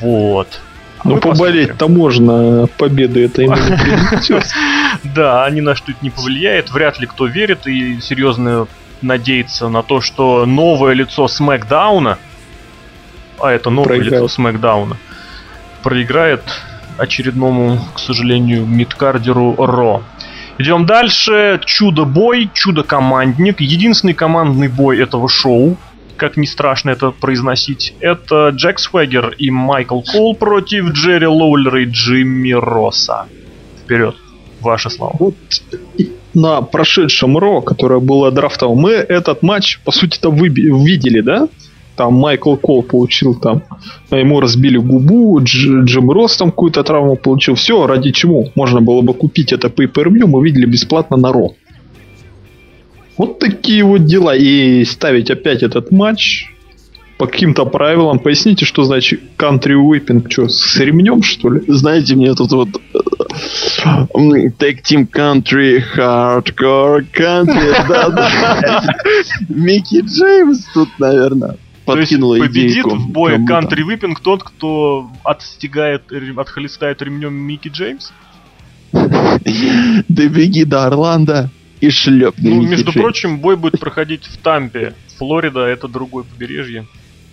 Вот. 0.01 0.61
Ну, 1.05 1.19
поболеть-то 1.19 1.87
можно, 1.89 2.67
победы 2.79 3.27
это 3.27 3.43
ему 3.43 3.55
не 3.57 4.41
Да, 5.15 5.49
ни 5.51 5.61
на 5.61 5.75
что 5.75 5.93
это 5.93 6.01
не 6.03 6.11
повлияет. 6.11 6.71
Вряд 6.71 6.99
ли 6.99 7.07
кто 7.07 7.27
верит 7.27 7.67
и 7.67 8.01
серьезно 8.01 8.67
надеется 9.03 9.69
на 9.69 9.83
то, 9.83 10.01
что 10.01 10.47
новое 10.47 10.95
лицо 10.95 11.29
Смакдауна, 11.29 12.19
а 13.39 13.51
это 13.53 13.69
новое 13.69 13.99
лицо 14.01 14.29
Смакдауна, 14.29 14.97
проиграет 15.83 16.43
очередному, 16.97 17.81
к 17.95 17.99
сожалению, 17.99 18.65
мидкардеру 18.67 19.55
Ро. 19.59 20.03
Идем 20.59 20.87
дальше. 20.87 21.61
Чудо-бой, 21.65 22.49
чудо-командник. 22.53 23.61
Единственный 23.61 24.15
командный 24.15 24.69
бой 24.69 25.01
этого 25.01 25.29
шоу, 25.29 25.77
как 26.17 26.37
не 26.37 26.47
страшно 26.47 26.91
это 26.91 27.11
произносить, 27.11 27.95
это 28.01 28.51
Джек 28.51 28.79
Свегер 28.79 29.35
и 29.37 29.51
Майкл 29.51 30.01
Кол 30.01 30.37
против 30.37 30.93
Джерри 30.93 31.27
Лоулера 31.27 31.83
и 31.83 31.87
Джимми 31.87 32.53
Росса. 32.53 33.27
Вперед, 33.83 34.15
ваши 34.61 34.91
слова. 34.91 35.15
Вот 35.19 35.35
на 36.35 36.63
прошедшем 36.63 37.39
Ро, 37.39 37.61
которое 37.61 38.01
было 38.01 38.31
драфтом, 38.31 38.77
мы 38.77 38.93
этот 38.93 39.43
матч, 39.43 39.81
по 39.85 39.93
сути-то, 39.93 40.31
видели, 40.31 41.21
да? 41.21 41.49
Там 41.97 42.15
Майкл 42.15 42.57
Кол 42.57 42.83
получил 42.83 43.35
там, 43.35 43.63
ему 44.11 44.41
разбили 44.41 44.79
губу, 44.79 45.41
Дж, 45.41 45.85
Джим 45.85 46.11
Росс 46.11 46.37
там 46.37 46.51
какую-то 46.51 46.83
травму 46.83 47.17
получил. 47.17 47.55
Все, 47.55 47.87
ради 47.87 48.11
чего 48.11 48.51
можно 48.57 48.81
было 48.81 49.01
бы 49.01 49.15
купить 49.15 49.53
это 49.53 49.69
pay 49.69 49.87
per 49.87 50.09
мы 50.09 50.45
видели 50.45 50.67
бесплатно 50.67 51.17
на 51.17 51.33
Ро. 51.33 51.55
Вот 53.17 53.39
такие 53.39 53.85
вот 53.85 54.07
дела. 54.07 54.35
И 54.35 54.85
ставить 54.85 55.31
опять 55.31 55.63
этот 55.63 55.93
матч 55.93 56.51
по 57.17 57.27
каким-то 57.27 57.65
правилам. 57.65 58.19
Поясните, 58.19 58.65
что 58.65 58.83
значит 58.83 59.21
country 59.39 59.75
whipping? 59.77 60.29
Что, 60.29 60.49
с 60.49 60.77
ремнем, 60.81 61.23
что 61.23 61.51
ли? 61.51 61.63
Знаете, 61.69 62.17
мне 62.17 62.35
тут 62.35 62.51
вот 62.51 62.69
Tag 63.85 64.83
Team 64.83 65.09
Country, 65.09 65.81
Hardcore 65.97 67.07
Country, 67.17 67.89
да, 67.89 68.83
Микки 69.49 70.01
Джеймс 70.01 70.65
тут, 70.75 70.89
наверное 70.99 71.57
подкинула 71.85 72.39
То 72.39 72.45
есть 72.45 72.55
победит 72.55 72.85
в 72.87 73.11
бое 73.11 73.45
кантри 73.47 73.83
выпинг 73.83 74.21
тот, 74.21 74.43
кто 74.43 75.11
отстигает, 75.25 76.03
отхлестает 76.37 77.03
ремнем 77.03 77.35
Микки 77.35 77.69
Джеймс? 77.69 78.13
Ты 78.93 80.29
беги 80.29 80.65
до 80.65 80.87
Орландо 80.87 81.51
и 81.81 81.91
шлепни. 81.91 82.51
Ну, 82.51 82.63
между 82.63 82.93
прочим, 82.93 83.39
бой 83.39 83.57
будет 83.57 83.79
проходить 83.79 84.25
в 84.25 84.37
Тампе. 84.39 84.95
Флорида 85.19 85.61
это 85.61 85.89
другое 85.89 86.25
побережье. 86.25 86.87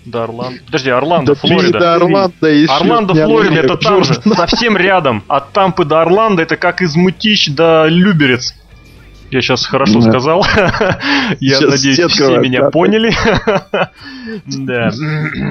До 0.06 0.24
Орландо. 0.24 0.60
Подожди, 0.66 0.90
Орландо, 0.90 1.36
Флорида. 1.36 1.80
до 1.80 1.96
Орландо 1.96 2.52
и 2.52 2.66
Орландо, 2.66 3.14
Флорида, 3.14 3.60
это 3.60 3.78
там 3.78 4.04
же, 4.04 4.16
совсем 4.36 4.76
рядом. 4.76 5.24
От 5.28 5.52
Тампы 5.52 5.86
до 5.86 6.02
Орландо 6.02 6.42
это 6.42 6.58
как 6.58 6.82
из 6.82 6.96
Мытищ 6.96 7.50
до 7.50 7.86
Люберец. 7.88 8.56
Я 9.32 9.42
сейчас 9.42 9.66
хорошо 9.66 10.02
Да. 10.02 10.10
сказал. 10.10 10.46
Я 11.40 11.60
Щас 11.60 11.70
надеюсь, 11.72 11.96
все 11.98 12.08
все 12.10 12.40
меня 12.40 12.60
карты. 12.60 12.72
поняли. 12.74 13.14
Да. 14.46 14.92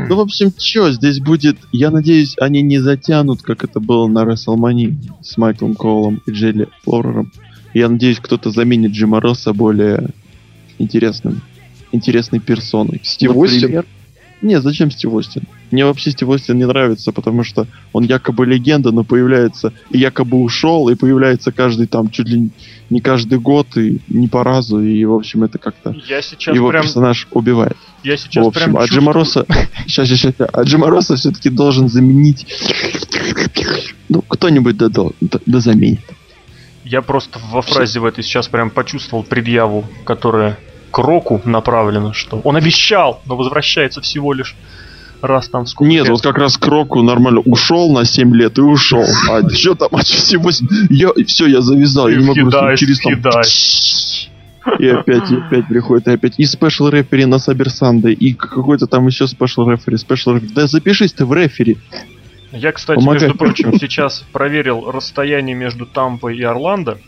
Ну, 0.09 0.17
в 0.17 0.21
общем, 0.21 0.53
чё, 0.57 0.91
здесь 0.93 1.19
будет... 1.21 1.57
Я 1.73 1.91
надеюсь, 1.91 2.37
они 2.41 2.63
не 2.63 2.79
затянут, 2.79 3.43
как 3.43 3.65
это 3.65 3.81
было 3.81 4.07
на 4.07 4.23
WrestleMania 4.25 4.95
с 5.23 5.37
Майклом 5.37 5.75
Коулом 5.75 6.23
и 6.27 6.31
Джелли 6.31 6.69
Флорером. 6.85 7.33
Я 7.75 7.89
надеюсь, 7.89 8.19
кто-то 8.21 8.51
заменит 8.51 8.93
Джима 8.93 9.21
Росса 9.21 9.53
более 9.53 10.09
интересным, 10.79 11.41
интересной 11.93 12.41
персоной. 12.41 13.01
Стив 13.05 13.35
Например- 13.35 13.85
Не, 14.43 14.61
зачем 14.61 14.91
Стив 14.91 15.13
Остин? 15.13 15.43
Мне 15.71 15.85
вообще 15.85 16.11
Стив 16.11 16.29
Остин 16.29 16.57
не 16.59 16.67
нравится, 16.67 17.13
потому 17.13 17.45
что 17.45 17.67
он 17.93 18.05
якобы 18.05 18.47
легенда, 18.47 18.91
но 18.91 19.05
появляется, 19.05 19.73
и 19.91 19.99
якобы 19.99 20.39
ушел, 20.39 20.89
и 20.89 20.95
появляется 20.95 21.53
каждый 21.53 21.87
там 21.87 22.09
чуть 22.11 22.29
ли 22.29 22.51
не 22.89 23.01
каждый 23.01 23.39
год, 23.39 23.77
и 23.77 24.01
не 24.09 24.29
по 24.29 24.43
разу, 24.43 24.81
и, 24.81 25.05
в 25.05 25.13
общем, 25.15 25.45
это 25.45 25.59
как-то 25.59 25.95
Я 26.09 26.23
сейчас 26.23 26.55
его 26.57 26.71
прям, 26.71 26.83
персонаж 26.83 27.29
убивает. 27.31 27.77
я 28.03 28.17
сейчас 28.17 28.45
В 28.45 28.49
общем, 28.49 28.73
прям 28.73 28.77
а 28.79 28.87
чувствую- 28.89 29.13
Росса... 29.13 29.47
Сейчас, 29.87 30.09
сейчас, 30.09 30.21
сейчас. 30.21 30.49
А 30.53 30.63
Джима 30.63 30.89
Росса 30.89 31.17
все-таки 31.17 31.51
должен 31.51 31.89
заменить... 31.89 32.47
Ну, 34.09 34.23
кто-нибудь 34.23 34.77
да, 34.77 34.89
да- 34.89 35.41
да 35.47 35.61
заменит. 35.61 36.01
Я 36.85 37.03
просто 37.03 37.39
во 37.53 37.63
фразе 37.63 38.01
в 38.01 38.05
этой 38.07 38.25
сейчас 38.25 38.49
прям 38.49 38.71
почувствовал 38.71 39.23
предъяву, 39.23 39.85
которая 40.05 40.59
к 40.91 40.99
Року 40.99 41.41
направлена, 41.45 42.13
что 42.13 42.41
он 42.45 42.57
обещал, 42.57 43.21
но 43.27 43.37
возвращается 43.37 44.01
всего 44.01 44.33
лишь 44.33 44.57
раз 45.23 45.49
там 45.49 45.67
сколько 45.67 45.91
Нет, 45.91 46.05
лет. 46.05 46.13
вот 46.13 46.23
как 46.23 46.39
раз 46.39 46.57
Кроку 46.57 47.03
нормально 47.03 47.41
ушел 47.41 47.93
на 47.93 48.05
7 48.05 48.35
лет 48.35 48.59
и 48.59 48.63
ушел. 48.63 49.05
А 49.31 49.49
что 49.51 49.75
там, 49.75 49.89
а 49.93 50.03
всего... 50.03 50.51
Я, 50.89 51.11
все, 51.27 51.47
я 51.47 51.61
завязал, 51.61 52.09
я 52.09 52.17
не 52.17 52.25
могу 52.25 52.51
через 52.77 53.01
там... 53.01 53.15
И 54.79 54.87
опять, 54.89 55.31
и 55.31 55.37
опять 55.37 55.69
приходит, 55.69 56.07
и 56.07 56.13
опять. 56.13 56.35
И 56.37 56.45
special 56.45 56.89
referee 56.89 57.25
на 57.25 57.39
Cyber 57.39 57.71
Sunday, 57.71 58.13
и 58.13 58.35
какой-то 58.35 58.87
там 58.87 59.07
еще 59.07 59.27
special 59.27 59.69
referee, 59.69 59.97
special 59.97 60.35
referee. 60.35 60.53
Да 60.55 60.67
запишись 60.67 61.13
ты 61.13 61.25
в 61.25 61.33
рефери. 61.33 61.79
Я, 62.53 62.73
кстати, 62.73 62.99
Помогай. 62.99 63.23
между 63.23 63.39
прочим, 63.39 63.79
сейчас 63.79 64.25
проверил 64.33 64.91
расстояние 64.91 65.55
между 65.55 65.87
Тампой 65.87 66.37
и 66.37 66.43
Орландо, 66.43 66.99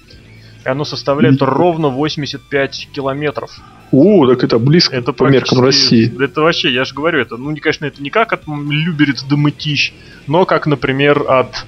и 0.65 0.69
оно 0.69 0.85
составляет 0.85 1.41
Мгм. 1.41 1.51
ровно 1.51 1.89
85 1.89 2.89
километров. 2.93 3.51
У, 3.91 4.27
так 4.27 4.43
это 4.45 4.59
близко 4.59 4.97
Это 4.97 5.13
по 5.13 5.25
меркам 5.25 5.61
России. 5.61 6.13
Это 6.23 6.41
вообще, 6.41 6.73
я 6.73 6.85
же 6.85 6.95
говорю, 6.95 7.21
это, 7.21 7.37
ну, 7.37 7.51
не, 7.51 7.61
конечно, 7.61 7.85
это 7.87 8.03
не 8.03 8.11
как 8.11 8.33
от 8.33 8.43
Люберец 8.47 9.23
до 9.23 9.37
Мытищ, 9.37 9.93
но 10.27 10.45
как, 10.47 10.67
например, 10.67 11.25
от 11.29 11.67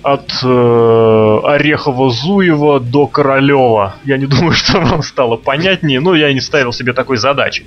от 0.00 0.30
э, 0.44 0.46
Орехова-Зуева 0.46 2.80
до 2.80 3.06
Королева. 3.06 3.96
Я 4.04 4.18
не 4.18 4.26
думаю, 4.26 4.52
что 4.52 4.80
вам 4.80 5.02
стало 5.02 5.36
понятнее, 5.36 6.00
но 6.00 6.14
я 6.14 6.28
и 6.30 6.34
не 6.34 6.40
ставил 6.40 6.72
себе 6.72 6.92
такой 6.92 7.16
задачи. 7.16 7.66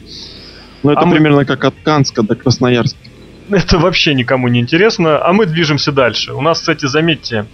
Ну, 0.84 0.91
это 0.91 1.01
А 1.01 1.05
мы- 1.05 1.15
примерно 1.15 1.46
как 1.46 1.63
от 1.65 1.75
Канска 1.84 2.24
до 2.24 2.36
Красноярска. 2.36 2.98
Это 3.50 3.77
вообще 3.79 4.13
никому 4.13 4.48
не 4.48 4.60
интересно, 4.62 5.20
а 5.24 5.34
мы 5.34 5.46
движемся 5.46 5.91
дальше. 5.91 6.34
У 6.34 6.41
нас, 6.41 6.60
кстати, 6.60 6.86
заметьте, 6.86 7.46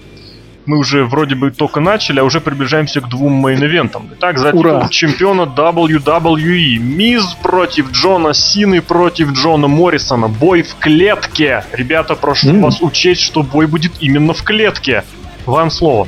мы 0.68 0.78
уже 0.78 1.06
вроде 1.06 1.36
бы 1.36 1.50
только 1.52 1.80
начали, 1.80 2.20
а 2.20 2.24
уже 2.24 2.42
приближаемся 2.42 3.02
к 3.02 3.08
двум 3.08 3.46
мейн-ивентам. 3.46 4.10
Итак, 4.14 4.38
за 4.38 4.52
Ура! 4.52 4.74
титул 4.74 4.90
чемпиона 4.90 5.42
WWE. 5.42 6.78
Миз 6.78 7.24
против 7.42 7.92
Джона 7.92 8.34
Сины 8.34 8.82
против 8.82 9.32
Джона 9.32 9.68
Моррисона. 9.68 10.28
Бой 10.28 10.64
в 10.64 10.76
клетке. 10.76 11.64
Ребята, 11.72 12.16
прошу 12.16 12.50
М. 12.50 12.62
вас 12.62 12.82
учесть, 12.82 13.22
что 13.22 13.44
бой 13.44 13.68
будет 13.68 13.94
именно 14.02 14.34
в 14.34 14.44
клетке. 14.44 15.04
Вам 15.46 15.72
слово. 15.72 16.08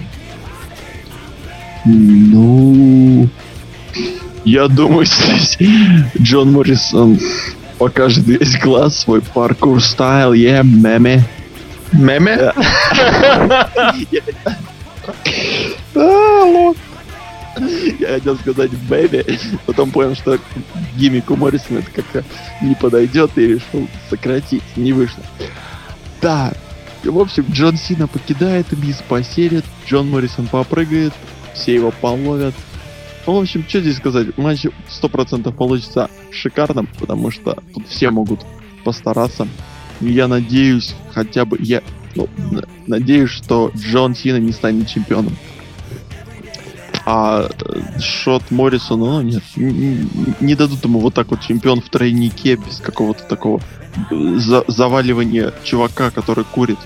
Ну... 1.85 3.29
Я 4.45 4.67
думаю, 4.67 5.05
здесь 5.05 5.57
Джон 6.19 6.51
Моррисон 6.51 7.19
покажет 7.77 8.25
весь 8.25 8.57
глаз 8.59 8.99
свой 8.99 9.21
паркур 9.21 9.81
стайл, 9.81 10.33
yeah, 10.33 10.63
меме. 10.63 11.23
Меме? 11.93 12.53
Я 17.99 18.07
хотел 18.07 18.37
сказать 18.37 18.71
бэби, 18.87 19.25
потом 19.65 19.91
понял, 19.91 20.15
что 20.15 20.39
гиммику 20.95 21.35
Моррисона 21.35 21.79
это 21.79 21.91
как-то 21.91 22.23
не 22.61 22.75
подойдет 22.75 23.37
и 23.37 23.47
решил 23.47 23.87
сократить, 24.09 24.63
не 24.77 24.93
вышло. 24.93 25.23
Да, 26.21 26.53
в 27.03 27.19
общем, 27.19 27.45
Джон 27.49 27.75
Сина 27.77 28.07
покидает, 28.07 28.71
Мисс 28.71 29.01
поселит, 29.07 29.65
Джон 29.87 30.09
Моррисон 30.09 30.47
попрыгает, 30.47 31.13
все 31.53 31.73
его 31.73 31.91
половят. 31.91 32.53
Ну, 33.25 33.33
в 33.33 33.41
общем, 33.41 33.65
что 33.67 33.81
здесь 33.81 33.97
сказать, 33.97 34.37
матч 34.37 34.65
100% 35.01 35.51
получится 35.53 36.09
шикарным, 36.31 36.87
потому 36.99 37.31
что 37.31 37.57
тут 37.73 37.87
все 37.87 38.09
могут 38.09 38.45
постараться. 38.83 39.47
Я 40.01 40.27
надеюсь, 40.27 40.95
хотя 41.13 41.45
бы 41.45 41.57
я, 41.59 41.81
ну, 42.15 42.27
надеюсь, 42.87 43.29
что 43.29 43.71
Джон 43.75 44.15
Сина 44.15 44.37
не 44.37 44.51
станет 44.51 44.87
чемпионом. 44.87 45.35
А 47.05 47.49
э, 47.49 47.99
Шот 47.99 48.51
Моррисону, 48.51 49.05
ну 49.05 49.21
нет, 49.21 49.43
н- 49.55 49.69
н- 49.69 50.35
не 50.39 50.55
дадут 50.55 50.83
ему 50.83 50.99
вот 50.99 51.13
так 51.13 51.31
вот 51.31 51.41
чемпион 51.41 51.81
в 51.81 51.89
тройнике 51.89 52.55
без 52.55 52.77
какого-то 52.77 53.23
такого 53.23 53.61
э, 54.11 54.35
за- 54.37 54.63
заваливания 54.67 55.53
чувака, 55.63 56.11
который 56.11 56.43
курит. 56.43 56.77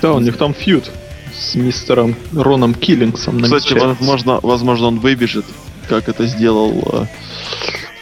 Да, 0.00 0.14
у 0.14 0.20
них 0.20 0.36
там 0.38 0.54
фьюд 0.54 0.90
с 1.38 1.54
мистером 1.54 2.14
Роном 2.32 2.72
Киллингсом. 2.72 3.42
Кстати, 3.42 3.72
намечается. 3.74 3.86
возможно, 3.88 4.40
возможно, 4.42 4.86
он 4.86 5.00
выбежит, 5.00 5.44
как 5.88 6.08
это 6.08 6.26
сделал, 6.26 6.72
э, 6.92 7.06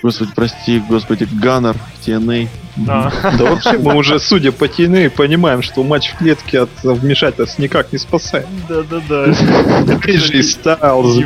господи, 0.02 0.30
прости, 0.34 0.82
господи, 0.88 1.28
Ганнер 1.32 1.76
TNA. 2.04 2.48
А. 2.88 3.10
Да 3.38 3.44
вообще, 3.44 3.78
мы 3.78 3.96
уже, 3.96 4.18
судя 4.20 4.52
по 4.52 4.64
TNA, 4.64 5.10
понимаем, 5.10 5.62
что 5.62 5.82
матч 5.82 6.10
в 6.10 6.18
клетке 6.18 6.60
от 6.60 6.70
вмешательств 6.82 7.58
никак 7.58 7.92
не 7.92 7.98
спасает. 7.98 8.46
Да-да-да. 8.68 9.26
Эйджи 10.06 10.42
Стайлз 10.42 11.16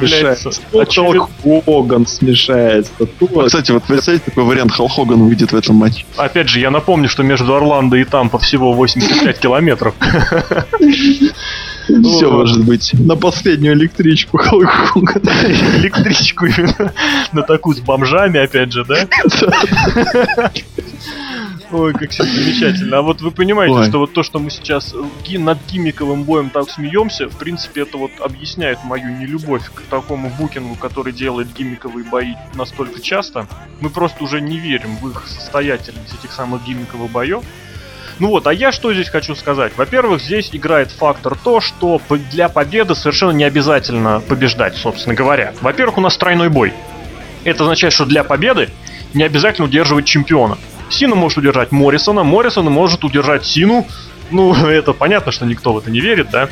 очевид- 0.72 1.28
Халк 1.42 1.64
Хоган 1.64 2.06
смешается, 2.06 2.92
Кстати, 3.46 3.72
вот 3.72 3.82
представьте, 3.84 4.22
такой 4.26 4.44
вариант 4.44 4.72
Халл 4.72 4.88
Хоган 4.88 5.24
выйдет 5.24 5.52
в 5.52 5.56
этом 5.56 5.76
матче. 5.76 6.04
Опять 6.16 6.48
же, 6.48 6.60
я 6.60 6.70
напомню, 6.70 7.08
что 7.08 7.22
между 7.22 7.54
Орландо 7.54 7.96
и 7.96 8.04
Тампо 8.04 8.38
всего 8.38 8.72
85 8.72 9.38
километров. 9.38 9.94
Все 11.86 12.30
может 12.30 12.64
быть. 12.64 12.92
на 12.94 13.16
последнюю 13.16 13.74
электричку. 13.74 14.38
Электричку 14.38 16.46
именно 16.46 16.92
на 17.32 17.42
такую 17.42 17.76
с 17.76 17.80
бомжами, 17.80 18.40
опять 18.40 18.72
же, 18.72 18.84
да? 18.84 19.06
Ой, 21.72 21.92
как 21.92 22.10
все 22.10 22.24
замечательно. 22.24 22.98
А 22.98 23.02
вот 23.02 23.20
вы 23.20 23.30
понимаете, 23.30 23.74
Ой. 23.74 23.86
что 23.86 23.98
вот 23.98 24.12
то, 24.12 24.24
что 24.24 24.40
мы 24.40 24.50
сейчас 24.50 24.92
э, 24.92 25.38
над 25.38 25.58
гиммиковым 25.70 26.24
боем 26.24 26.50
так 26.50 26.68
смеемся, 26.68 27.28
в 27.28 27.36
принципе, 27.36 27.82
это 27.82 27.96
вот 27.96 28.10
объясняет 28.20 28.82
мою 28.82 29.16
нелюбовь 29.16 29.70
к 29.72 29.82
такому 29.82 30.30
букингу, 30.30 30.74
который 30.74 31.12
делает 31.12 31.52
гиммиковые 31.54 32.04
бои 32.04 32.34
настолько 32.54 33.00
часто. 33.00 33.46
Мы 33.80 33.90
просто 33.90 34.24
уже 34.24 34.40
не 34.40 34.58
верим 34.58 34.96
в 34.96 35.08
их 35.10 35.28
состоятельность 35.28 36.12
этих 36.18 36.32
самых 36.32 36.64
гиммиковых 36.64 37.10
боев. 37.10 37.44
Ну 38.20 38.28
вот, 38.28 38.46
а 38.46 38.52
я 38.52 38.70
что 38.70 38.92
здесь 38.92 39.08
хочу 39.08 39.34
сказать? 39.34 39.72
Во-первых, 39.76 40.20
здесь 40.20 40.50
играет 40.52 40.90
фактор 40.90 41.36
то, 41.42 41.62
что 41.62 42.00
для 42.30 42.50
победы 42.50 42.94
совершенно 42.94 43.30
не 43.30 43.44
обязательно 43.44 44.20
побеждать, 44.20 44.76
собственно 44.76 45.14
говоря. 45.14 45.54
Во-первых, 45.62 45.96
у 45.96 46.00
нас 46.02 46.18
тройной 46.18 46.50
бой. 46.50 46.74
Это 47.44 47.64
означает, 47.64 47.94
что 47.94 48.04
для 48.04 48.22
победы 48.22 48.68
не 49.14 49.22
обязательно 49.22 49.66
удерживать 49.66 50.04
чемпиона. 50.04 50.58
Сина 50.90 51.14
может 51.14 51.38
удержать 51.38 51.72
Моррисона, 51.72 52.22
Моррисон 52.22 52.66
может 52.66 53.04
удержать 53.04 53.46
Сину. 53.46 53.86
Ну, 54.30 54.54
это 54.66 54.92
понятно, 54.92 55.32
что 55.32 55.46
никто 55.46 55.72
в 55.72 55.78
это 55.78 55.90
не 55.90 56.00
верит, 56.00 56.28
да? 56.30 56.50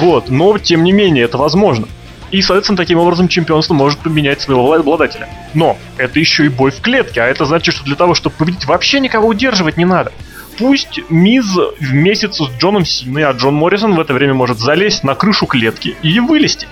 Вот, 0.00 0.30
но 0.30 0.58
тем 0.58 0.82
не 0.82 0.90
менее, 0.90 1.24
это 1.24 1.38
возможно. 1.38 1.86
И, 2.32 2.42
соответственно, 2.42 2.76
таким 2.76 2.98
образом 2.98 3.28
чемпионство 3.28 3.72
может 3.72 4.00
поменять 4.00 4.40
своего 4.40 4.72
обладателя. 4.72 5.28
Но 5.54 5.78
это 5.96 6.18
еще 6.18 6.44
и 6.44 6.48
бой 6.48 6.72
в 6.72 6.80
клетке, 6.80 7.22
а 7.22 7.26
это 7.26 7.44
значит, 7.44 7.74
что 7.74 7.84
для 7.84 7.94
того, 7.94 8.14
чтобы 8.14 8.34
победить, 8.36 8.66
вообще 8.66 8.98
никого 8.98 9.28
удерживать 9.28 9.76
не 9.76 9.84
надо. 9.84 10.12
Пусть 10.58 11.00
Миз 11.08 11.46
вместе 11.80 12.30
с 12.32 12.40
Джоном 12.58 12.84
Синой, 12.84 13.24
а 13.24 13.32
Джон 13.32 13.54
Моррисон 13.54 13.94
в 13.94 14.00
это 14.00 14.12
время 14.14 14.34
может 14.34 14.58
залезть 14.58 15.04
на 15.04 15.14
крышу 15.14 15.46
клетки 15.46 15.96
и 16.02 16.18
вылезти. 16.20 16.66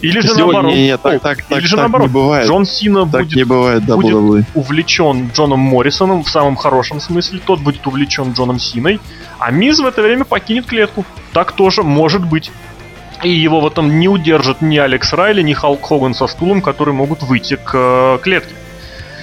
Или 0.00 0.20
же 0.20 0.28
Сегодня- 0.28 0.44
наоборот. 0.44 0.72
не, 0.74 0.82
не, 0.84 0.96
так, 0.96 1.20
так, 1.20 1.42
так, 1.42 1.58
или 1.58 1.66
же 1.66 1.74
так 1.74 1.80
наоборот. 1.80 2.06
не 2.08 2.12
бывает. 2.14 2.46
Джон 2.48 2.64
Сина 2.66 3.00
Так 3.00 3.24
будет 3.24 3.36
не 3.36 3.44
бывает, 3.44 3.84
да, 3.84 3.96
будет- 3.96 4.14
WWE. 4.14 4.44
увлечен 4.54 5.30
Джоном 5.34 5.58
Моррисоном 5.60 6.22
в 6.22 6.30
самом 6.30 6.54
хорошем 6.54 7.00
смысле, 7.00 7.40
тот 7.44 7.58
будет 7.60 7.84
увлечен 7.86 8.32
Джоном 8.32 8.60
Синой, 8.60 9.00
а 9.40 9.50
Миз 9.50 9.80
в 9.80 9.86
это 9.86 10.00
время 10.02 10.24
покинет 10.24 10.66
клетку. 10.66 11.04
Так 11.32 11.52
тоже 11.52 11.82
может 11.82 12.24
быть. 12.24 12.50
И 13.24 13.28
его 13.30 13.58
в 13.60 13.66
этом 13.66 13.98
не 13.98 14.06
удержат 14.08 14.62
ни 14.62 14.76
Алекс 14.78 15.12
Райли, 15.12 15.42
ни 15.42 15.52
Халк 15.52 15.82
Хоган 15.84 16.14
со 16.14 16.28
стулом, 16.28 16.62
которые 16.62 16.94
могут 16.94 17.24
выйти 17.24 17.56
к 17.56 17.72
э, 17.74 18.18
клетке. 18.22 18.54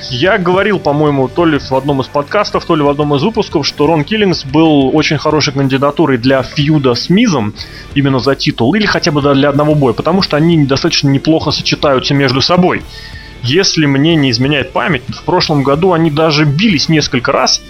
Я 0.09 0.37
говорил, 0.37 0.79
по-моему, 0.79 1.27
то 1.27 1.45
ли 1.45 1.57
в 1.57 1.71
одном 1.73 2.01
из 2.01 2.07
подкастов, 2.07 2.65
то 2.65 2.75
ли 2.75 2.83
в 2.83 2.89
одном 2.89 3.15
из 3.15 3.23
выпусков, 3.23 3.65
что 3.65 3.87
Рон 3.87 4.03
Киллингс 4.03 4.45
был 4.45 4.95
очень 4.95 5.17
хорошей 5.17 5.53
кандидатурой 5.53 6.17
для 6.17 6.43
фьюда 6.43 6.93
с 6.93 7.09
Мизом, 7.09 7.53
именно 7.95 8.19
за 8.19 8.35
титул, 8.35 8.73
или 8.75 8.85
хотя 8.85 9.11
бы 9.11 9.21
для 9.33 9.49
одного 9.49 9.73
боя, 9.73 9.93
потому 9.93 10.21
что 10.21 10.37
они 10.37 10.65
достаточно 10.65 11.09
неплохо 11.09 11.51
сочетаются 11.51 12.13
между 12.13 12.41
собой. 12.41 12.83
Если 13.41 13.85
мне 13.85 14.15
не 14.15 14.31
изменяет 14.31 14.71
память, 14.71 15.03
в 15.07 15.23
прошлом 15.23 15.63
году 15.63 15.93
они 15.93 16.11
даже 16.11 16.45
бились 16.45 16.89
несколько 16.89 17.31
раз. 17.31 17.61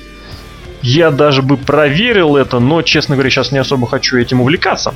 Я 0.81 1.11
даже 1.11 1.41
бы 1.41 1.57
проверил 1.57 2.38
это, 2.38 2.59
но, 2.59 2.81
честно 2.81 3.15
говоря, 3.15 3.29
сейчас 3.29 3.51
не 3.51 3.57
особо 3.57 3.88
хочу 3.88 4.17
этим 4.17 4.41
увлекаться. 4.41 4.93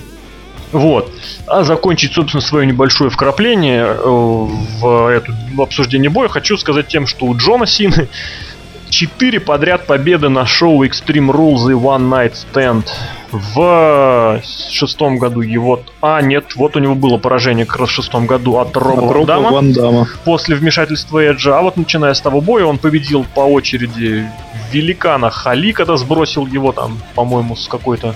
Вот. 0.71 1.11
А 1.47 1.63
закончить, 1.63 2.13
собственно, 2.13 2.41
свое 2.41 2.67
небольшое 2.67 3.09
вкрапление 3.09 3.85
э, 3.85 4.03
в 4.03 5.07
это 5.09 5.35
в 5.53 5.61
обсуждение 5.61 6.09
боя 6.09 6.27
хочу 6.27 6.57
сказать 6.57 6.87
тем, 6.87 7.07
что 7.07 7.25
у 7.25 7.35
Джона 7.35 7.65
Сины 7.65 8.07
4 8.89 9.39
подряд 9.39 9.85
победы 9.87 10.29
на 10.29 10.45
шоу 10.45 10.83
Extreme 10.83 11.31
Rules 11.31 11.71
и 11.71 11.73
One 11.73 12.09
Night 12.09 12.33
Stand. 12.33 12.85
В 13.31 14.41
шестом 14.71 15.19
году 15.19 15.41
его... 15.41 15.81
А, 16.01 16.19
нет, 16.21 16.55
вот 16.55 16.75
у 16.75 16.79
него 16.79 16.95
было 16.95 17.17
поражение 17.17 17.65
как 17.65 17.81
раз 17.81 17.89
в 17.89 17.93
шестом 17.93 18.25
году 18.25 18.57
от 18.57 18.75
Роба 18.75 19.05
От 19.05 19.11
Роба 19.11 19.31
Ван 19.31 19.53
Ван 19.53 19.73
Дамма. 19.73 20.07
после 20.25 20.55
вмешательства 20.55 21.19
Эджа. 21.19 21.59
А 21.59 21.61
вот 21.61 21.77
начиная 21.77 22.13
с 22.15 22.21
того 22.21 22.41
боя 22.41 22.65
он 22.65 22.79
победил 22.79 23.25
по 23.35 23.41
очереди 23.41 24.27
великана 24.71 25.29
Хали, 25.29 25.71
когда 25.71 25.95
сбросил 25.97 26.47
его 26.47 26.71
там, 26.71 26.99
по-моему, 27.15 27.55
с 27.55 27.67
какой-то... 27.67 28.15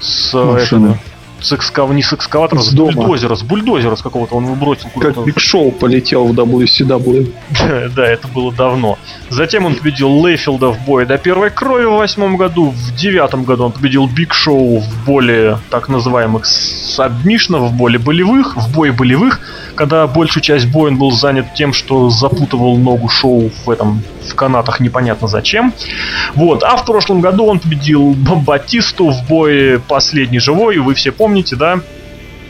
С 0.00 0.34
Машины. 0.34 0.86
этого, 0.86 0.98
с 1.40 1.52
экскав... 1.52 1.90
не 1.90 2.02
с 2.02 2.12
экскаватора, 2.12 2.60
С 2.60 2.68
с, 2.68 2.72
дома. 2.72 2.92
бульдозера, 2.92 3.34
с 3.34 3.42
бульдозера 3.42 3.96
с 3.96 4.02
какого-то 4.02 4.34
он 4.34 4.44
его 4.44 4.54
бросил 4.54 4.88
куда-то. 4.92 5.14
Как 5.14 5.24
Big 5.24 5.38
Show 5.38 5.70
полетел 5.70 6.26
в 6.26 6.32
WCW. 6.32 7.32
да, 7.94 8.06
это 8.06 8.28
было 8.28 8.52
давно. 8.52 8.98
Затем 9.28 9.66
он 9.66 9.74
победил 9.74 10.10
Лейфилда 10.10 10.68
в 10.68 10.84
бое 10.84 11.06
до 11.06 11.18
первой 11.18 11.50
крови 11.50 11.84
в 11.84 11.92
восьмом 11.92 12.36
году. 12.36 12.70
В 12.70 12.94
девятом 12.96 13.44
году 13.44 13.64
он 13.64 13.72
победил 13.72 14.06
Big 14.06 14.32
Show 14.32 14.80
в 14.80 15.04
более 15.04 15.58
так 15.70 15.88
называемых 15.88 16.46
сабмишнов, 16.46 17.70
в 17.70 17.76
более 17.76 17.98
болевых, 17.98 18.56
в 18.56 18.72
бое 18.74 18.92
болевых, 18.92 19.40
когда 19.74 20.06
большую 20.06 20.42
часть 20.42 20.66
боя 20.66 20.90
он 20.90 20.98
был 20.98 21.10
занят 21.10 21.54
тем, 21.54 21.72
что 21.72 22.10
запутывал 22.10 22.76
ногу 22.76 23.08
Шоу 23.08 23.50
в 23.64 23.70
этом 23.70 24.02
в 24.26 24.34
канатах 24.34 24.80
непонятно 24.80 25.28
зачем. 25.28 25.72
Вот, 26.34 26.62
а 26.62 26.76
в 26.76 26.84
прошлом 26.84 27.20
году 27.20 27.46
он 27.46 27.58
победил 27.58 28.14
Батисту 28.14 29.10
в 29.10 29.28
бое 29.28 29.78
последний 29.78 30.38
живой, 30.38 30.78
вы 30.78 30.94
все 30.94 31.12
помните, 31.12 31.25
да? 31.56 31.80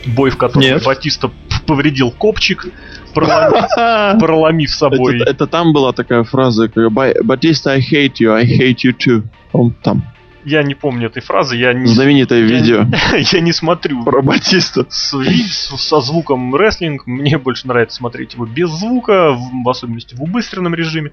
Бой, 0.05 0.29
в 0.29 0.37
котором 0.37 0.61
Нет. 0.61 0.83
Батиста 0.85 1.31
повредил 1.65 2.11
копчик, 2.11 2.65
проломив, 3.13 3.65
проломив 4.19 4.71
собой. 4.71 5.17
Это, 5.19 5.29
это 5.31 5.47
там 5.47 5.73
была 5.73 5.91
такая 5.91 6.23
фраза, 6.23 6.69
как 6.69 6.91
«Ба- 6.91 7.13
Батиста, 7.23 7.71
I 7.71 7.79
hate 7.79 8.13
you, 8.21 8.31
I 8.33 8.45
hate 8.45 8.77
you 8.85 8.95
too. 8.95 9.23
Он 9.51 9.71
там. 9.71 10.03
Я 10.45 10.63
не 10.63 10.75
помню 10.75 11.07
этой 11.07 11.21
фразы, 11.21 11.57
я 11.57 11.73
не, 11.73 11.87
Знаменитое 11.87 12.39
я- 12.39 12.45
видео 12.45 12.85
я 13.33 13.39
не 13.41 13.51
смотрю 13.51 14.05
про 14.05 14.21
Батиста. 14.21 14.85
с, 14.89 15.13
ви- 15.17 15.43
с- 15.43 15.75
со 15.77 15.99
звуком 15.99 16.55
рестлинг. 16.55 17.05
Мне 17.05 17.37
больше 17.37 17.67
нравится 17.67 17.97
смотреть 17.97 18.35
его 18.35 18.45
без 18.45 18.69
звука, 18.69 19.31
в, 19.33 19.63
в 19.65 19.69
особенности 19.69 20.15
в 20.15 20.23
убыстренном 20.23 20.73
режиме. 20.73 21.11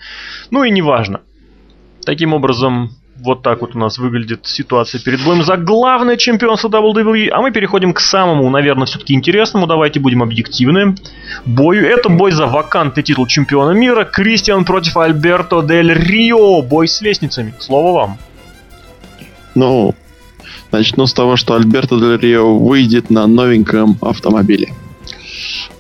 Ну 0.53 0.63
и 0.63 0.71
неважно. 0.71 1.23
Таким 2.07 2.33
образом, 2.33 2.91
вот 3.17 3.43
так 3.43 3.61
вот 3.61 3.77
у 3.77 3.79
нас 3.79 3.99
выглядит 3.99 4.41
ситуация 4.47 5.01
перед 5.01 5.23
боем 5.23 5.43
за 5.45 5.57
главное 5.57 6.17
чемпионство 6.17 6.69
WWE. 6.69 7.29
А 7.29 7.41
мы 7.41 7.53
переходим 7.53 7.93
к 7.93 8.01
самому, 8.01 8.51
наверное, 8.51 8.87
все-таки 8.87 9.15
интересному. 9.15 9.67
Давайте 9.67 10.01
будем 10.01 10.23
объективны. 10.23 10.97
Бою. 11.45 11.87
Это 11.87 12.09
бой 12.09 12.33
за 12.33 12.47
вакантный 12.47 13.03
титул 13.03 13.27
чемпиона 13.27 13.71
мира. 13.71 14.05
Кристиан 14.05 14.65
против 14.65 14.97
Альберто 14.97 15.63
Дель 15.63 15.93
Рио. 15.93 16.63
Бой 16.63 16.89
с 16.89 17.01
лестницами. 17.01 17.55
Слово 17.59 17.93
вам. 17.93 18.19
Ну, 19.55 19.95
начну 20.73 21.07
с 21.07 21.15
того, 21.15 21.37
что 21.37 21.55
Альберто 21.55 21.99
Дель 21.99 22.19
Рио 22.19 22.59
выйдет 22.59 23.11
на 23.11 23.27
новеньком 23.27 23.97
автомобиле. 24.01 24.71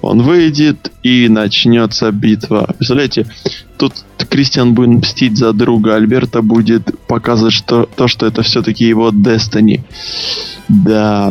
Он 0.02 0.22
выйдет 0.22 0.92
и 1.02 1.28
начнется 1.28 2.10
битва. 2.10 2.66
Представляете, 2.76 3.26
тут 3.76 3.94
Кристиан 4.34 4.74
будет 4.74 5.04
мстить 5.04 5.36
за 5.36 5.52
друга, 5.52 5.94
Альберто 5.94 6.42
будет 6.42 6.98
показывать 7.06 7.54
что, 7.54 7.88
то, 7.96 8.08
что 8.08 8.26
это 8.26 8.42
все-таки 8.42 8.84
его 8.84 9.10
Destiny. 9.10 9.82
Да. 10.68 11.30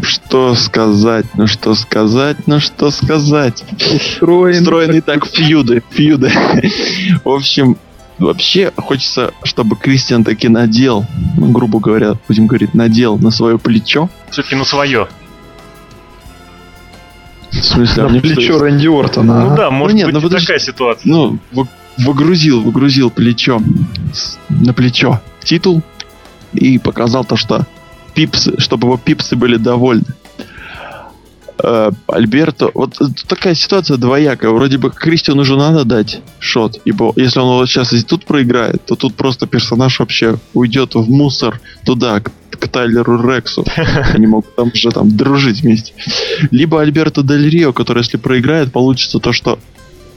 Что 0.00 0.54
сказать, 0.54 1.26
ну 1.34 1.46
что 1.46 1.74
сказать, 1.74 2.46
ну 2.46 2.58
что 2.58 2.90
сказать. 2.90 3.62
Устроен. 3.94 4.62
Устроены 4.62 5.00
так 5.00 5.26
фьюды, 5.26 5.82
фьюды. 5.90 6.32
В 7.24 7.28
общем, 7.28 7.76
вообще 8.18 8.72
хочется, 8.76 9.32
чтобы 9.44 9.76
Кристиан 9.76 10.24
таки 10.24 10.48
надел, 10.48 11.06
ну, 11.36 11.52
грубо 11.52 11.78
говоря, 11.78 12.14
будем 12.26 12.46
говорить, 12.46 12.74
надел 12.74 13.18
на 13.18 13.30
свое 13.30 13.58
плечо. 13.58 14.08
Все-таки 14.30 14.56
на 14.56 14.64
свое. 14.64 15.08
В 17.52 17.64
смысле, 17.64 18.02
а 18.02 18.06
На 18.06 18.10
мне 18.10 18.20
что, 18.20 18.34
плечо 18.34 18.58
Рэнди 18.58 18.86
Ортона. 18.88 19.40
Ну 19.44 19.52
а? 19.52 19.56
да, 19.56 19.70
может 19.70 19.96
нет, 19.96 20.06
быть 20.06 20.14
ну 20.14 20.20
подожди. 20.22 20.46
такая 20.46 20.58
ситуация. 20.58 21.10
Ну, 21.10 21.38
вы- 21.52 21.68
выгрузил, 21.98 22.62
выгрузил 22.62 23.10
плечо 23.10 23.60
на 24.48 24.72
плечо 24.72 25.20
титул 25.44 25.82
и 26.54 26.78
показал 26.78 27.24
то, 27.24 27.36
что 27.36 27.66
пипсы, 28.14 28.58
чтобы 28.58 28.86
его 28.88 28.96
пипсы 28.96 29.36
были 29.36 29.56
довольны. 29.56 30.04
Э, 31.62 31.90
Альберто, 32.08 32.70
вот 32.74 32.98
такая 33.28 33.54
ситуация 33.54 33.96
двоякая. 33.96 34.50
Вроде 34.50 34.78
бы 34.78 34.90
Кристиану 34.90 35.42
уже 35.42 35.56
надо 35.56 35.84
дать 35.84 36.20
шот, 36.38 36.80
ибо 36.84 37.12
если 37.16 37.38
он 37.40 37.58
вот 37.58 37.68
сейчас 37.68 37.92
и 37.92 38.02
тут 38.02 38.24
проиграет, 38.24 38.84
то 38.86 38.96
тут 38.96 39.14
просто 39.14 39.46
персонаж 39.46 40.00
вообще 40.00 40.36
уйдет 40.54 40.94
в 40.94 41.08
мусор 41.10 41.60
туда, 41.84 42.22
к, 42.56 42.68
Тайлеру 42.68 43.20
Рексу. 43.28 43.64
Они 44.14 44.26
могут 44.26 44.54
там 44.54 44.70
уже 44.72 44.90
там 44.90 45.14
дружить 45.16 45.62
вместе. 45.62 45.92
Либо 46.50 46.80
Альберто 46.80 47.22
Дель 47.22 47.48
Рио, 47.48 47.72
который 47.72 48.00
если 48.00 48.16
проиграет, 48.16 48.72
получится 48.72 49.18
то, 49.18 49.32
что 49.32 49.58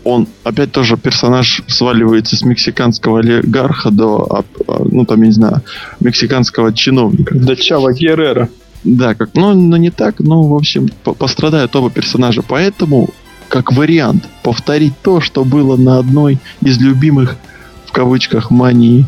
он 0.06 0.28
опять 0.44 0.72
тоже 0.72 0.98
персонаж 0.98 1.64
сваливается 1.68 2.38
с 2.38 2.44
мексиканского 2.44 3.20
олигарха 3.20 3.90
до, 3.90 4.28
а, 4.30 4.44
а, 4.68 4.86
ну 4.90 5.04
там, 5.04 5.22
я 5.22 5.28
не 5.28 5.34
знаю, 5.34 5.64
мексиканского 6.00 6.72
чиновника. 6.74 7.36
До 7.36 7.56
Чава 7.56 7.92
Геррера. 7.92 8.50
Да, 8.84 9.16
как, 9.16 9.32
ну, 9.34 9.54
ну 9.56 9.76
не 9.78 9.90
так, 9.90 10.20
но, 10.20 10.44
в 10.44 10.54
общем, 10.54 10.90
по- 11.04 11.16
пострадают 11.16 11.76
оба 11.76 11.90
персонажа. 11.90 12.44
Поэтому, 12.48 13.10
как 13.50 13.74
вариант, 13.74 14.26
повторить 14.44 14.94
то, 15.02 15.22
что 15.22 15.44
было 15.44 15.76
на 15.76 15.98
одной 15.98 16.38
из 16.62 16.80
любимых, 16.80 17.36
в 17.88 17.92
кавычках, 17.92 18.52
мании 18.52 19.08